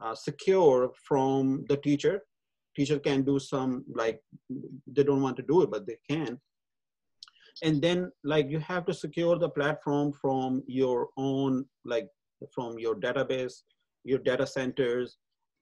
uh, 0.00 0.14
secure 0.14 0.90
from 1.04 1.64
the 1.68 1.76
teacher. 1.76 2.22
Teacher 2.76 2.98
can 2.98 3.22
do 3.22 3.38
some 3.38 3.84
like 3.92 4.20
they 4.86 5.02
don't 5.02 5.22
want 5.22 5.36
to 5.36 5.42
do 5.42 5.62
it, 5.62 5.70
but 5.70 5.86
they 5.86 5.98
can. 6.08 6.38
And 7.62 7.82
then 7.82 8.12
like 8.22 8.48
you 8.48 8.60
have 8.60 8.86
to 8.86 8.94
secure 8.94 9.36
the 9.36 9.48
platform 9.48 10.12
from 10.12 10.62
your 10.66 11.08
own 11.16 11.64
like 11.84 12.08
from 12.52 12.78
your 12.78 12.94
database, 12.94 13.62
your 14.04 14.20
data 14.20 14.46
centers, 14.46 15.18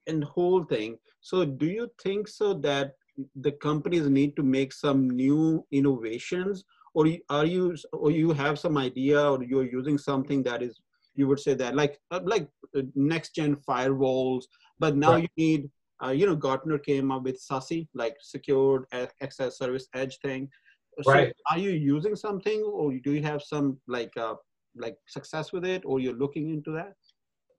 and 0.07 0.23
whole 0.23 0.63
thing. 0.63 0.97
So 1.21 1.45
do 1.45 1.65
you 1.65 1.89
think 2.01 2.27
so 2.27 2.53
that 2.53 2.93
the 3.35 3.51
companies 3.51 4.07
need 4.09 4.35
to 4.35 4.43
make 4.43 4.71
some 4.71 5.09
new 5.09 5.65
innovations 5.71 6.63
or 6.93 7.07
are 7.29 7.45
you 7.45 7.75
or 7.93 8.11
you 8.11 8.31
have 8.31 8.59
some 8.59 8.77
idea 8.77 9.19
or 9.21 9.43
you're 9.43 9.71
using 9.79 9.97
something 9.97 10.43
that 10.43 10.61
is 10.61 10.81
you 11.15 11.27
would 11.27 11.39
say 11.39 11.53
that 11.53 11.75
like 11.75 11.99
uh, 12.11 12.19
like 12.23 12.47
uh, 12.75 12.81
next 12.95 13.35
gen 13.35 13.55
firewalls 13.67 14.43
but 14.79 14.95
now 14.95 15.13
right. 15.13 15.23
you 15.23 15.29
need 15.37 15.69
uh, 16.03 16.09
you 16.09 16.25
know 16.27 16.35
gartner 16.35 16.77
came 16.77 17.11
up 17.11 17.23
with 17.23 17.41
SASE, 17.41 17.87
like 17.95 18.15
secured 18.19 18.85
access 19.21 19.57
service 19.57 19.87
edge 19.95 20.19
thing 20.19 20.47
so 21.01 21.11
right. 21.11 21.33
are 21.51 21.57
you 21.57 21.71
using 21.71 22.15
something 22.15 22.61
or 22.63 22.93
do 23.03 23.11
you 23.11 23.23
have 23.23 23.41
some 23.41 23.77
like 23.87 24.15
uh, 24.17 24.35
like 24.75 24.97
success 25.07 25.51
with 25.51 25.65
it 25.65 25.81
or 25.85 25.99
you're 25.99 26.21
looking 26.23 26.49
into 26.49 26.71
that 26.71 26.93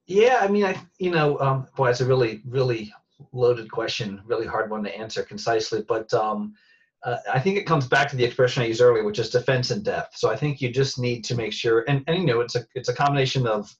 yeah, 0.09 0.39
I 0.41 0.49
mean, 0.49 0.65
I 0.65 0.81
you 0.99 1.11
know, 1.11 1.39
um, 1.39 1.69
boy, 1.77 1.91
it's 1.91 2.01
a 2.01 2.07
really 2.07 2.43
really 2.47 2.93
loaded 3.33 3.71
question, 3.71 4.23
really 4.25 4.47
hard 4.47 4.71
one 4.71 4.83
to 4.85 4.99
answer 4.99 5.23
concisely. 5.23 5.85
But 5.87 6.13
um, 6.15 6.55
uh, 7.05 7.19
I 7.33 7.39
think 7.39 7.59
it 7.59 7.67
comes 7.67 7.87
back 7.87 8.09
to 8.09 8.17
the 8.17 8.25
expression 8.25 8.63
I 8.63 8.67
used 8.67 8.81
earlier, 8.81 9.05
which 9.05 9.19
is 9.19 9.31
defense 9.31 9.71
in 9.71 9.83
depth. 9.83 10.17
So 10.17 10.31
I 10.31 10.37
think 10.37 10.61
you 10.61 10.71
just 10.71 10.99
need 10.99 11.25
to 11.25 11.35
make 11.35 11.53
sure, 11.53 11.85
and, 11.87 12.03
and 12.07 12.17
you 12.17 12.27
know, 12.27 12.41
it's 12.41 12.57
a 12.57 12.65
it's 12.75 12.89
a 12.89 12.95
combination 12.95 13.47
of 13.47 13.73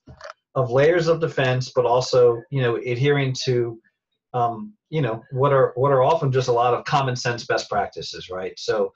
of 0.53 0.71
layers 0.71 1.07
of 1.07 1.19
defense, 1.19 1.71
but 1.75 1.85
also 1.85 2.41
you 2.51 2.61
know 2.61 2.75
adhering 2.75 3.33
to 3.45 3.81
um, 4.33 4.73
you 4.89 5.01
know 5.01 5.23
what 5.31 5.51
are 5.51 5.73
what 5.75 5.91
are 5.91 6.03
often 6.03 6.31
just 6.31 6.47
a 6.47 6.53
lot 6.53 6.75
of 6.75 6.85
common 6.85 7.15
sense 7.15 7.45
best 7.45 7.69
practices, 7.69 8.29
right? 8.29 8.53
So 8.57 8.93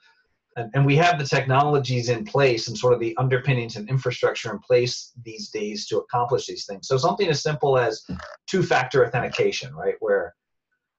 and, 0.56 0.70
and 0.74 0.86
we 0.86 0.96
have 0.96 1.18
the 1.18 1.26
technologies 1.26 2.08
in 2.08 2.24
place 2.24 2.68
and 2.68 2.76
sort 2.76 2.92
of 2.92 3.00
the 3.00 3.16
underpinnings 3.16 3.76
and 3.76 3.88
infrastructure 3.88 4.52
in 4.52 4.58
place 4.58 5.12
these 5.24 5.50
days 5.50 5.86
to 5.88 5.98
accomplish 5.98 6.46
these 6.46 6.66
things. 6.66 6.86
So 6.86 6.96
something 6.96 7.28
as 7.28 7.42
simple 7.42 7.78
as 7.78 8.04
two-factor 8.46 9.06
authentication, 9.06 9.74
right, 9.74 9.96
where 10.00 10.34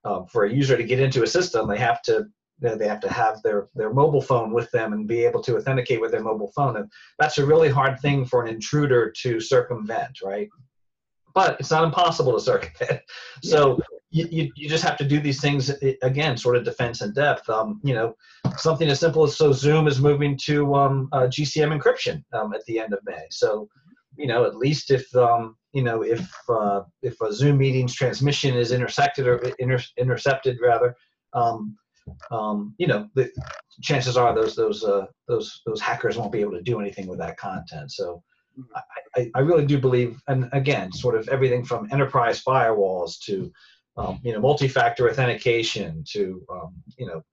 um, 0.04 0.28
for 0.28 0.46
a 0.46 0.54
user 0.54 0.78
to 0.78 0.84
get 0.84 1.00
into 1.00 1.24
a 1.24 1.28
system, 1.28 1.68
they 1.68 1.78
have 1.78 2.02
to 2.04 2.26
they 2.62 2.88
have 2.88 3.02
to 3.02 3.12
have 3.12 3.42
their 3.44 3.68
their 3.76 3.94
mobile 3.94 4.22
phone 4.22 4.54
with 4.54 4.72
them 4.72 4.94
and 4.94 5.08
be 5.08 5.26
able 5.26 5.42
to 5.44 5.58
authenticate 5.58 6.00
with 6.00 6.12
their 6.12 6.24
mobile 6.24 6.52
phone. 6.56 6.78
And 6.78 6.90
that's 7.20 7.38
a 7.38 7.46
really 7.46 7.68
hard 7.68 8.00
thing 8.00 8.24
for 8.26 8.42
an 8.44 8.48
intruder 8.48 9.12
to 9.24 9.42
circumvent 9.42 10.20
right? 10.24 10.48
But 11.34 11.60
it's 11.60 11.72
not 11.72 11.84
impossible 11.84 12.34
to 12.34 12.40
circumvent. 12.40 13.02
So 13.44 13.78
you, 14.16 14.28
you, 14.32 14.52
you 14.56 14.70
just 14.70 14.84
have 14.84 14.98
to 14.98 15.04
do 15.04 15.20
these 15.20 15.42
things 15.42 15.70
again 16.02 16.38
sort 16.38 16.56
of 16.56 16.64
defense 16.64 17.02
in 17.02 17.14
depth 17.14 17.50
um, 17.50 17.82
you 17.84 17.94
know 17.94 18.16
something 18.58 18.88
as 18.90 19.00
simple 19.00 19.24
as 19.24 19.36
so 19.38 19.52
zoom 19.52 19.88
is 19.88 20.00
moving 20.00 20.38
to 20.38 20.74
um, 20.74 21.10
uh, 21.12 21.28
gcm 21.28 21.78
encryption 21.78 22.24
um, 22.34 22.54
at 22.54 22.64
the 22.66 22.80
end 22.80 22.94
of 22.94 23.00
may 23.06 23.26
so 23.30 23.68
you 24.18 24.28
know 24.28 24.46
at 24.46 24.56
least 24.56 24.90
if 24.90 25.14
um, 25.16 25.56
you 25.74 25.84
know 25.84 26.02
if 26.02 26.26
uh, 26.50 26.82
if 27.02 27.20
a 27.22 27.34
zoom 27.34 27.58
meeting's 27.58 27.94
transmission 27.94 28.56
is 28.56 28.72
intersected 28.72 29.28
or 29.28 29.38
inter- 29.60 29.92
intercepted 29.98 30.58
rather 30.62 30.96
um, 31.34 31.76
um, 32.32 32.74
you 32.78 32.88
know, 32.88 33.08
the 33.16 33.32
chances 33.82 34.18
are 34.18 34.34
those 34.34 34.56
those 34.56 34.84
uh, 34.84 35.06
those 35.28 35.62
those 35.66 35.82
hackers 35.82 36.18
won't 36.18 36.32
be 36.32 36.42
able 36.42 36.52
to 36.54 36.62
do 36.62 36.80
anything 36.80 37.08
with 37.08 37.20
that 37.20 37.38
content. 37.38 37.92
So 37.92 38.22
mm-hmm. 38.58 38.78
I, 39.16 39.32
I 39.34 39.40
really 39.40 39.66
do 39.66 39.80
believe, 39.80 40.22
and 40.28 40.50
again, 40.54 40.92
sort 40.92 41.16
of 41.16 41.28
everything 41.30 41.66
from 41.66 41.88
enterprise 41.92 42.44
firewalls 42.44 43.20
to 43.22 43.52
um, 43.98 44.20
you 44.24 44.34
know 44.34 44.40
multi-factor 44.40 45.10
authentication 45.10 46.04
to 46.12 46.46
um, 46.52 46.74
you 46.98 47.06
know 47.06 47.24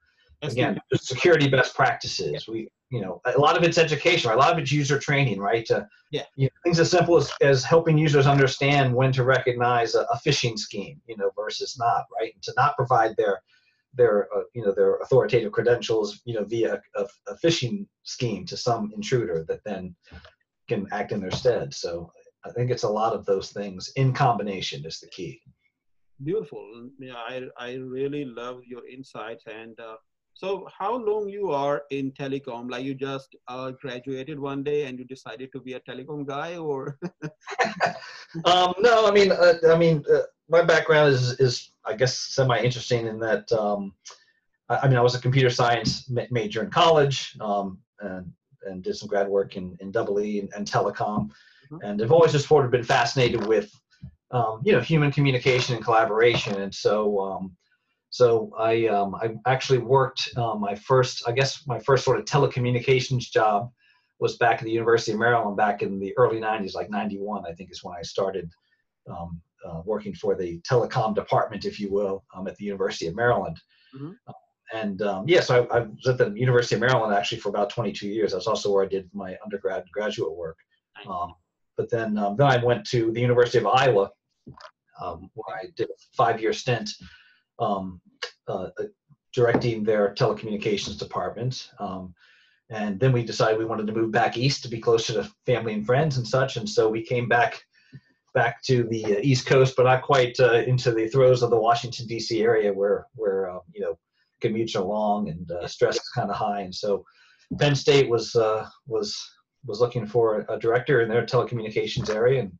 again 0.42 0.81
security 0.94 1.48
best 1.48 1.75
practices. 1.75 2.46
We 2.48 2.68
you 2.90 3.01
know 3.01 3.20
a 3.25 3.38
lot 3.38 3.57
of 3.57 3.62
it's 3.62 3.79
education, 3.79 4.29
right? 4.29 4.37
a 4.37 4.40
lot 4.40 4.53
of 4.53 4.59
it's 4.59 4.72
user 4.72 4.98
training, 4.98 5.38
right? 5.38 5.64
To, 5.66 5.87
yeah. 6.11 6.25
You 6.37 6.46
know, 6.46 6.51
things 6.64 6.79
as 6.79 6.90
simple 6.90 7.16
as, 7.16 7.33
as 7.40 7.64
helping 7.64 7.96
users 7.96 8.27
understand 8.27 8.94
when 8.94 9.12
to 9.12 9.25
recognize 9.25 9.94
a, 9.94 10.03
a 10.03 10.20
phishing 10.27 10.59
scheme, 10.59 11.01
you 11.07 11.16
know, 11.16 11.31
versus 11.37 11.77
not, 11.79 12.05
right? 12.18 12.33
And 12.35 12.42
to 12.42 12.53
not 12.57 12.77
provide 12.77 13.14
their 13.16 13.40
their 13.94 14.29
uh, 14.35 14.42
you 14.55 14.64
know 14.64 14.72
their 14.72 14.96
authoritative 14.96 15.53
credentials 15.53 16.20
you 16.25 16.35
know 16.35 16.44
via 16.44 16.81
a, 16.96 17.07
a, 17.29 17.37
phishing 17.44 17.87
scheme 18.05 18.46
to 18.46 18.57
some 18.57 18.90
intruder 18.94 19.44
that 19.48 19.62
then 19.64 19.94
can 20.68 20.87
act 20.92 21.12
in 21.12 21.20
their 21.20 21.31
stead 21.31 21.75
so 21.75 22.11
i 22.44 22.51
think 22.51 22.70
it's 22.70 22.85
a 22.85 22.88
lot 22.88 23.12
of 23.12 23.27
those 23.27 23.51
things 23.51 23.92
in 23.96 24.12
combination 24.12 24.85
is 24.87 24.98
the 25.01 25.09
key 25.09 25.40
beautiful. 26.25 26.89
Yeah 26.99 27.15
i 27.15 27.43
i 27.59 27.75
really 27.75 28.25
love 28.25 28.61
your 28.67 28.87
insights 28.87 29.45
and 29.47 29.79
uh, 29.81 29.97
so 30.35 30.67
how 30.79 30.97
long 30.97 31.29
you 31.29 31.51
are 31.51 31.83
in 31.91 32.11
telecom? 32.13 32.71
Like 32.71 32.85
you 32.85 32.95
just 32.95 33.37
uh, 33.49 33.73
graduated 33.73 34.41
one 34.41 34.63
day 34.63 34.87
and 34.87 34.99
you 34.99 35.05
decided 35.05 35.53
to 35.53 35.61
be 35.61 35.75
a 35.75 35.81
telecom 35.81 36.27
guy 36.27 36.57
or? 36.57 36.99
Um, 38.47 38.73
no 38.79 39.07
i 39.07 39.11
mean 39.11 39.31
uh, 39.31 39.59
i 39.69 39.77
mean 39.77 40.03
uh, 40.11 40.23
my 40.49 40.63
background 40.63 41.13
is 41.13 41.39
is 41.39 41.73
I 41.85 41.95
guess 41.95 42.17
semi 42.17 42.59
interesting 42.61 43.07
in 43.07 43.19
that 43.21 43.51
um, 43.53 43.93
I, 44.69 44.79
I, 44.83 44.89
mean 44.89 44.97
I 44.97 45.03
was 45.03 45.15
a 45.15 45.21
computer 45.21 45.51
science 45.51 46.09
ma- 46.09 46.31
major 46.31 46.63
in 46.63 46.71
college 46.71 47.37
um, 47.41 47.79
and 48.01 48.33
and 48.65 48.83
did 48.83 48.97
some 48.97 49.09
grad 49.09 49.29
work 49.29 49.57
in 49.57 49.77
in 49.81 49.91
double 49.91 50.21
E 50.21 50.41
and, 50.41 50.51
and 50.57 50.67
telecom, 50.67 51.31
mm-hmm. 51.71 51.79
and 51.83 52.01
I've 52.01 52.13
always 52.13 52.33
just 52.33 52.49
sort 52.49 52.65
of 52.65 52.71
been 52.71 52.85
fascinated 52.85 53.47
with 53.47 53.71
um, 54.33 54.61
you 54.64 54.73
know 54.73 54.81
human 54.81 55.12
communication 55.12 55.75
and 55.77 55.85
collaboration, 55.85 56.61
and 56.61 56.75
so 56.75 57.21
um, 57.21 57.57
so 58.11 58.51
I 58.59 58.87
um, 58.87 59.14
I 59.14 59.35
actually 59.47 59.79
worked 59.79 60.31
uh, 60.37 60.55
my 60.55 60.75
first 60.75 61.23
I 61.29 61.33
guess 61.33 61.66
my 61.66 61.79
first 61.79 62.05
sort 62.05 62.18
of 62.18 62.25
telecommunications 62.25 63.31
job 63.31 63.71
was 64.23 64.37
back 64.37 64.59
at 64.59 64.64
the 64.64 64.71
University 64.71 65.12
of 65.12 65.18
Maryland 65.18 65.57
back 65.57 65.83
in 65.83 65.99
the 65.99 66.16
early 66.16 66.40
90s, 66.40 66.75
like 66.75 66.88
91, 66.88 67.45
I 67.45 67.53
think 67.53 67.73
is 67.73 67.83
when 67.83 67.97
I 67.99 68.03
started 68.03 68.49
um, 69.11 69.42
uh, 69.66 69.83
working 69.85 70.14
for 70.14 70.37
the 70.37 70.61
telecom 70.61 71.12
department, 71.12 71.64
if 71.64 71.81
you 71.81 71.90
will, 71.90 72.25
um, 72.35 72.47
at 72.47 72.57
the 72.57 72.64
University 72.64 73.09
of 73.09 73.16
Maryland. 73.16 73.59
Mm-hmm. 73.95 74.12
Uh, 74.29 74.33
and 74.73 75.03
um, 75.03 75.25
yes, 75.27 75.51
yeah, 75.51 75.57
so 75.57 75.68
I, 75.73 75.79
I, 75.79 75.81
was 75.81 76.07
at 76.07 76.18
the 76.18 76.31
University 76.38 76.77
of 76.77 76.81
Maryland 76.81 77.12
actually 77.12 77.40
for 77.40 77.49
about 77.49 77.68
22 77.71 78.09
years. 78.09 78.33
That's 78.33 78.47
also 78.47 78.73
where 78.73 78.85
I 78.85 78.88
did 78.88 79.11
my 79.12 79.37
undergrad 79.45 79.83
and 79.83 79.90
graduate 79.90 80.35
work. 80.35 80.57
Um, 81.07 81.35
but 81.77 81.90
then, 81.90 82.16
um, 82.16 82.37
then 82.37 82.47
I 82.47 82.62
went 82.62 82.87
to 82.90 83.11
the 83.11 83.21
University 83.21 83.59
of 83.59 83.66
Iowa, 83.66 84.11
um, 85.00 85.31
where 85.35 85.57
I 85.57 85.66
did 85.76 85.88
a 85.88 85.94
five-year 86.16 86.52
stint 86.52 86.90
um, 87.59 88.00
uh, 88.48 88.68
uh, 88.78 88.85
directing 89.33 89.83
their 89.83 90.14
telecommunications 90.14 90.98
department. 90.98 91.70
and 92.70 92.98
then 93.00 93.12
we 93.12 93.22
decided 93.22 93.59
we 93.59 93.64
wanted 93.64 93.87
to 93.87 93.92
move 93.92 94.11
back 94.11 94.37
east 94.37 94.62
to 94.62 94.68
be 94.68 94.81
closer 94.81 95.12
to 95.12 95.31
family 95.44 95.74
and 95.74 95.85
friends 95.85 96.16
and 96.16 96.26
such. 96.26 96.57
And 96.57 96.68
so 96.68 96.88
we 96.88 97.02
came 97.02 97.28
back 97.28 97.62
back 98.35 98.62
to 98.62 98.85
the 98.85 99.05
uh, 99.05 99.20
East 99.22 99.46
Coast, 99.46 99.74
but 99.76 99.85
not 99.85 100.02
quite 100.02 100.38
uh, 100.40 100.62
into 100.66 100.92
the 100.92 101.09
throes 101.09 101.42
of 101.42 101.50
the 101.50 101.59
Washington 101.59 102.07
D.C. 102.07 102.42
area 102.42 102.72
where 102.72 103.07
where 103.14 103.50
um, 103.50 103.61
you 103.72 103.81
know 103.81 103.98
commutes 104.42 104.74
are 104.74 104.85
long 104.85 105.28
and 105.28 105.50
uh, 105.50 105.66
stress 105.66 105.96
is 105.96 106.09
kind 106.14 106.31
of 106.31 106.37
high, 106.37 106.61
and 106.61 106.74
so 106.74 107.05
Penn 107.59 107.74
State 107.74 108.09
was 108.09 108.35
uh, 108.35 108.66
was 108.87 109.16
was 109.66 109.81
looking 109.81 110.07
for 110.07 110.44
a 110.48 110.59
director 110.59 111.02
in 111.02 111.09
their 111.09 111.24
telecommunications 111.24 112.11
area, 112.11 112.40
and 112.40 112.52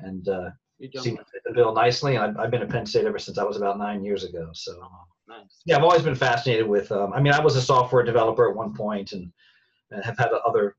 and 0.00 0.28
uh, 0.28 0.50
seemed 0.80 1.18
to 1.18 1.24
fit 1.24 1.42
the 1.44 1.52
bill 1.52 1.74
nicely. 1.74 2.16
And 2.16 2.24
I've, 2.24 2.36
I've, 2.38 2.50
been 2.50 2.62
at 2.62 2.68
Penn 2.68 2.86
State 2.86 3.04
ever 3.04 3.18
since 3.18 3.38
I 3.38 3.44
was 3.44 3.56
about 3.56 3.78
nine 3.78 4.04
years 4.04 4.24
ago. 4.24 4.50
So 4.52 4.80
nice. 5.28 5.62
yeah, 5.66 5.76
I've 5.76 5.82
always 5.82 6.02
been 6.02 6.14
fascinated 6.14 6.66
with. 6.66 6.90
Um, 6.92 7.12
I 7.12 7.20
mean, 7.20 7.32
I 7.32 7.40
was 7.40 7.56
a 7.56 7.62
software 7.62 8.02
developer 8.02 8.48
at 8.48 8.56
one 8.56 8.74
point, 8.74 9.12
and, 9.12 9.32
and 9.90 10.04
have 10.04 10.18
had 10.18 10.30
other 10.46 10.76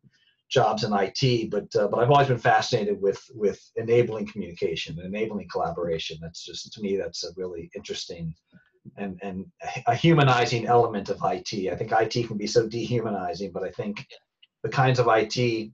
jobs 0.49 0.83
in 0.83 0.91
IT, 0.93 1.51
but 1.51 1.67
uh, 1.75 1.87
but 1.87 1.99
I've 1.99 2.09
always 2.09 2.27
been 2.27 2.37
fascinated 2.37 3.01
with 3.01 3.23
with 3.33 3.59
enabling 3.75 4.27
communication, 4.27 4.99
enabling 4.99 5.47
collaboration. 5.49 6.17
That's 6.21 6.43
just 6.43 6.71
to 6.73 6.81
me 6.81 6.97
that's 6.97 7.23
a 7.23 7.29
really 7.35 7.69
interesting 7.75 8.33
and 8.97 9.19
and 9.21 9.45
a 9.87 9.95
humanizing 9.95 10.65
element 10.65 11.09
of 11.09 11.19
IT. 11.23 11.71
I 11.71 11.75
think 11.75 11.91
IT 11.91 12.27
can 12.27 12.37
be 12.37 12.47
so 12.47 12.67
dehumanizing, 12.67 13.51
but 13.51 13.63
I 13.63 13.71
think 13.71 14.05
the 14.63 14.69
kinds 14.69 14.99
of 14.99 15.07
IT 15.09 15.71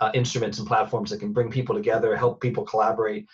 uh, 0.00 0.10
instruments 0.14 0.58
and 0.58 0.66
platforms 0.66 1.10
that 1.10 1.20
can 1.20 1.32
bring 1.32 1.50
people 1.50 1.74
together, 1.74 2.16
help 2.16 2.40
people 2.40 2.64
collaborate. 2.64 3.26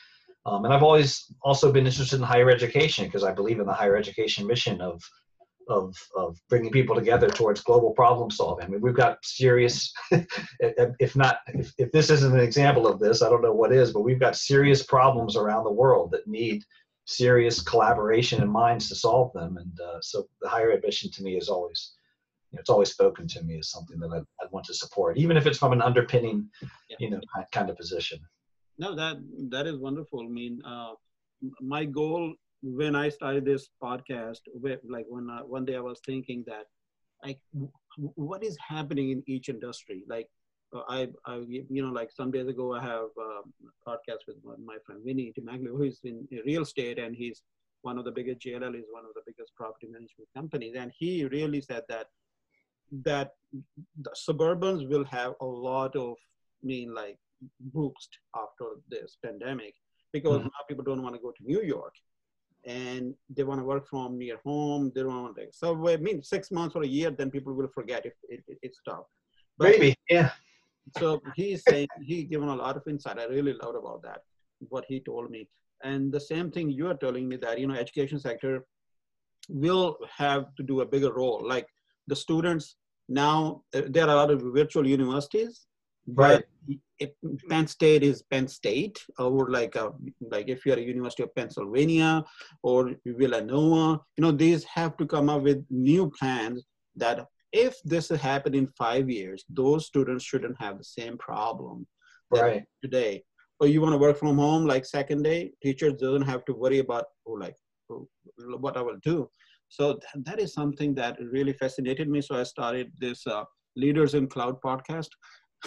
Um, 0.45 0.65
and 0.65 0.73
I've 0.73 0.83
always 0.83 1.33
also 1.43 1.73
been 1.73 1.87
interested 1.87 2.17
in 2.17 2.23
higher 2.23 2.51
education 2.51 3.05
because 3.05 3.25
I 3.25 3.33
believe 3.33 3.61
in 3.61 3.67
the 3.67 3.73
higher 3.73 3.97
education 3.97 4.47
mission 4.47 4.81
of 4.81 5.03
of 5.69 5.97
of 6.17 6.39
bringing 6.49 6.71
people 6.71 6.95
together 6.95 7.29
towards 7.29 7.61
global 7.61 7.91
problem 7.91 8.31
solving. 8.31 8.67
I 8.67 8.69
mean, 8.69 8.81
we've 8.81 8.95
got 8.95 9.25
serious, 9.25 9.93
if 10.61 11.17
not, 11.17 11.39
if, 11.49 11.73
if 11.79 11.91
this 11.91 12.11
isn't 12.11 12.35
an 12.35 12.41
example 12.41 12.87
of 12.87 13.01
this, 13.01 13.23
I 13.23 13.29
don't 13.29 13.43
know 13.43 13.53
what 13.53 13.73
is, 13.73 13.93
but 13.93 14.03
we've 14.03 14.21
got 14.21 14.37
serious 14.37 14.85
problems 14.85 15.37
around 15.37 15.65
the 15.65 15.73
world 15.73 16.13
that 16.13 16.27
need 16.27 16.63
serious 17.07 17.63
collaboration 17.63 18.43
and 18.43 18.51
minds 18.51 18.89
to 18.89 18.95
solve 18.95 19.33
them. 19.33 19.57
And 19.57 19.81
uh, 19.81 20.01
so, 20.01 20.27
the 20.41 20.49
higher 20.49 20.73
ed 20.73 20.83
mission 20.85 21.11
to 21.13 21.23
me 21.23 21.37
is 21.37 21.49
always, 21.49 21.96
know, 22.57 22.61
it's 22.61 22.71
always 22.71 22.91
spoken 22.91 23.29
to 23.29 23.43
me 23.43 23.59
as 23.59 23.71
something 23.71 23.99
that 24.01 24.11
I, 24.13 24.19
I 24.43 24.49
want 24.51 24.67
to 24.67 24.75
support, 24.75 25.17
even 25.19 25.37
if 25.37 25.47
it's 25.47 25.59
from 25.59 25.73
an 25.73 25.83
underpinning, 25.83 26.49
yeah. 26.91 26.97
you 26.99 27.11
know, 27.11 27.21
kind 27.53 27.71
of 27.71 27.77
position. 27.77 28.19
No, 28.79 28.95
that 28.95 29.17
that 29.51 29.67
is 29.67 29.77
wonderful. 29.79 30.21
I 30.21 30.29
mean, 30.29 30.61
uh, 30.67 30.95
my 31.61 31.85
goal 31.85 32.35
when 32.63 32.97
I 32.97 33.09
started 33.09 33.45
this 33.45 33.69
podcast, 33.83 34.41
like 34.89 35.07
when 35.09 35.31
uh, 35.31 35.41
one 35.41 35.65
day 35.65 35.77
I 35.77 35.81
was 35.81 36.01
thinking 36.05 36.45
that, 36.47 36.65
like, 37.25 37.39
what 37.97 38.43
is 38.43 38.57
happening 38.67 39.11
in 39.11 39.23
each 39.27 39.49
industry? 39.49 40.05
Like, 40.09 40.29
uh, 40.75 40.83
I, 40.89 41.09
I, 41.27 41.37
you 41.49 41.83
know, 41.83 41.93
like 41.93 42.11
some 42.11 42.31
days 42.31 42.49
ago, 42.49 42.75
I 42.75 42.83
have 42.83 43.09
um, 43.21 43.53
a 43.63 43.91
podcast 43.91 44.27
with 44.27 44.37
my 44.65 44.77
friend 44.85 45.01
Vinny 45.05 45.33
Timaglio, 45.39 45.77
who 45.77 45.85
is 45.85 46.01
in 46.05 46.27
real 46.45 46.63
estate, 46.63 46.99
and 46.99 47.15
he's 47.15 47.43
one 47.83 47.99
of 47.99 48.05
the 48.05 48.11
biggest 48.11 48.41
JLL 48.41 48.75
is 48.77 48.87
one 48.91 49.05
of 49.05 49.15
the 49.15 49.23
biggest 49.27 49.55
property 49.55 49.87
management 49.87 50.29
companies, 50.35 50.75
and 50.77 50.91
he 50.99 51.25
really 51.27 51.61
said 51.61 51.83
that 51.89 52.09
that 53.05 53.33
the 54.03 54.11
suburbans 54.15 54.89
will 54.89 55.05
have 55.05 55.35
a 55.41 55.45
lot 55.45 55.97
of 55.97 56.15
I 56.63 56.67
mean 56.67 56.95
like 56.95 57.19
boost 57.61 58.19
after 58.35 58.67
this 58.89 59.19
pandemic 59.25 59.75
because 60.13 60.39
mm-hmm. 60.39 60.47
now 60.47 60.63
people 60.69 60.85
don't 60.85 61.03
want 61.03 61.15
to 61.15 61.21
go 61.21 61.31
to 61.31 61.45
New 61.45 61.63
York 61.63 61.95
and 62.65 63.15
they 63.31 63.45
want 63.45 63.61
to 63.61 63.65
work 63.65 63.87
from 63.89 64.19
near 64.19 64.39
home. 64.45 64.91
They 64.95 65.03
don't 65.03 65.23
want 65.23 65.37
to 65.37 65.47
so 65.53 65.89
I 65.89 65.97
mean 65.97 66.23
six 66.23 66.51
months 66.51 66.75
or 66.75 66.83
a 66.83 66.87
year, 66.87 67.11
then 67.11 67.31
people 67.31 67.55
will 67.55 67.69
forget 67.69 68.05
if 68.05 68.15
it, 68.29 68.43
it, 68.49 68.59
it's 68.63 68.81
tough. 68.89 69.07
But, 69.59 69.71
Maybe, 69.71 69.97
yeah. 70.11 70.31
So 70.99 71.21
he's 71.35 71.65
saying 71.69 71.89
he 72.01 72.23
given 72.23 72.49
a 72.49 72.55
lot 72.55 72.77
of 72.77 72.85
insight. 72.87 73.19
I 73.19 73.25
really 73.25 73.55
loved 73.55 73.77
about 73.77 74.03
that, 74.05 74.21
what 74.69 74.85
he 74.87 75.01
told 75.01 75.33
me. 75.33 75.49
And 75.83 76.13
the 76.13 76.21
same 76.21 76.49
thing 76.53 76.71
you 76.71 76.87
are 76.87 76.95
telling 76.95 77.29
me 77.29 77.37
that 77.39 77.59
you 77.59 77.67
know 77.67 77.75
education 77.75 78.21
sector 78.21 78.65
will 79.49 79.97
have 80.17 80.55
to 80.57 80.63
do 80.63 80.81
a 80.83 80.87
bigger 80.87 81.13
role. 81.13 81.43
Like 81.45 81.67
the 82.07 82.17
students 82.17 82.77
now 83.09 83.63
uh, 83.75 83.83
there 83.89 84.05
are 84.05 84.11
a 84.11 84.15
lot 84.15 84.31
of 84.31 84.43
virtual 84.43 84.87
universities, 84.87 85.67
Right. 86.09 86.45
but 86.69 86.77
if 86.99 87.11
Penn 87.49 87.67
State 87.67 88.03
is 88.03 88.23
Penn 88.23 88.49
State, 88.49 88.99
or 89.19 89.51
like 89.51 89.75
a, 89.77 89.93
like 90.31 90.49
if 90.49 90.65
you're 90.65 90.79
a 90.79 90.81
University 90.81 91.23
of 91.25 91.35
Pennsylvania 91.35 92.25
or 92.63 92.93
Villanova, 93.05 94.01
you 94.17 94.23
know 94.23 94.31
these 94.31 94.65
have 94.65 94.97
to 94.99 95.07
come 95.07 95.29
up 95.29 95.43
with 95.43 95.65
new 95.71 96.11
plans 96.19 96.65
that 96.97 97.27
if 97.53 97.77
this 97.85 98.09
happened 98.09 98.55
in 98.55 98.67
five 98.79 99.09
years, 99.11 99.45
those 99.49 99.87
students 99.87 100.25
shouldn't 100.25 100.61
have 100.61 100.79
the 100.79 100.85
same 100.85 101.17
problem 101.19 101.87
Right. 102.31 102.65
today. 102.83 103.23
Or 103.61 103.67
you 103.67 103.81
want 103.81 103.93
to 103.95 103.99
work 103.99 104.19
from 104.19 104.37
home 104.37 104.67
like 104.67 104.85
second 104.85 105.23
day, 105.23 105.53
teachers 105.63 105.95
doesn't 105.95 106.27
have 106.33 106.45
to 106.47 106.53
worry 106.55 106.81
about 106.81 107.05
oh, 107.27 107.33
like 107.33 107.57
oh, 107.91 108.09
what 108.59 108.77
I 108.77 108.83
will 108.83 108.99
do. 109.03 109.31
So 109.69 109.95
th- 109.95 110.25
that 110.25 110.41
is 110.41 110.53
something 110.53 110.95
that 110.95 111.19
really 111.21 111.53
fascinated 111.53 112.09
me. 112.09 112.21
So 112.21 112.37
I 112.37 112.45
started 112.45 112.93
this 112.99 113.27
uh, 113.27 113.45
Leaders 113.77 114.15
in 114.15 114.29
Cloud 114.29 114.61
podcast. 114.63 115.09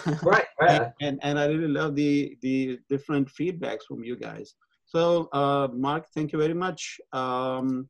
Right. 0.22 0.44
and, 0.68 0.80
Right. 0.80 0.92
and 1.00 1.18
and 1.22 1.38
I 1.38 1.46
really 1.46 1.68
love 1.68 1.94
the 1.94 2.36
the 2.42 2.78
different 2.88 3.28
feedbacks 3.28 3.84
from 3.88 4.04
you 4.04 4.16
guys. 4.16 4.54
So 4.86 5.28
uh, 5.32 5.68
Mark, 5.72 6.06
thank 6.14 6.32
you 6.32 6.38
very 6.38 6.54
much. 6.54 6.98
Um, 7.12 7.88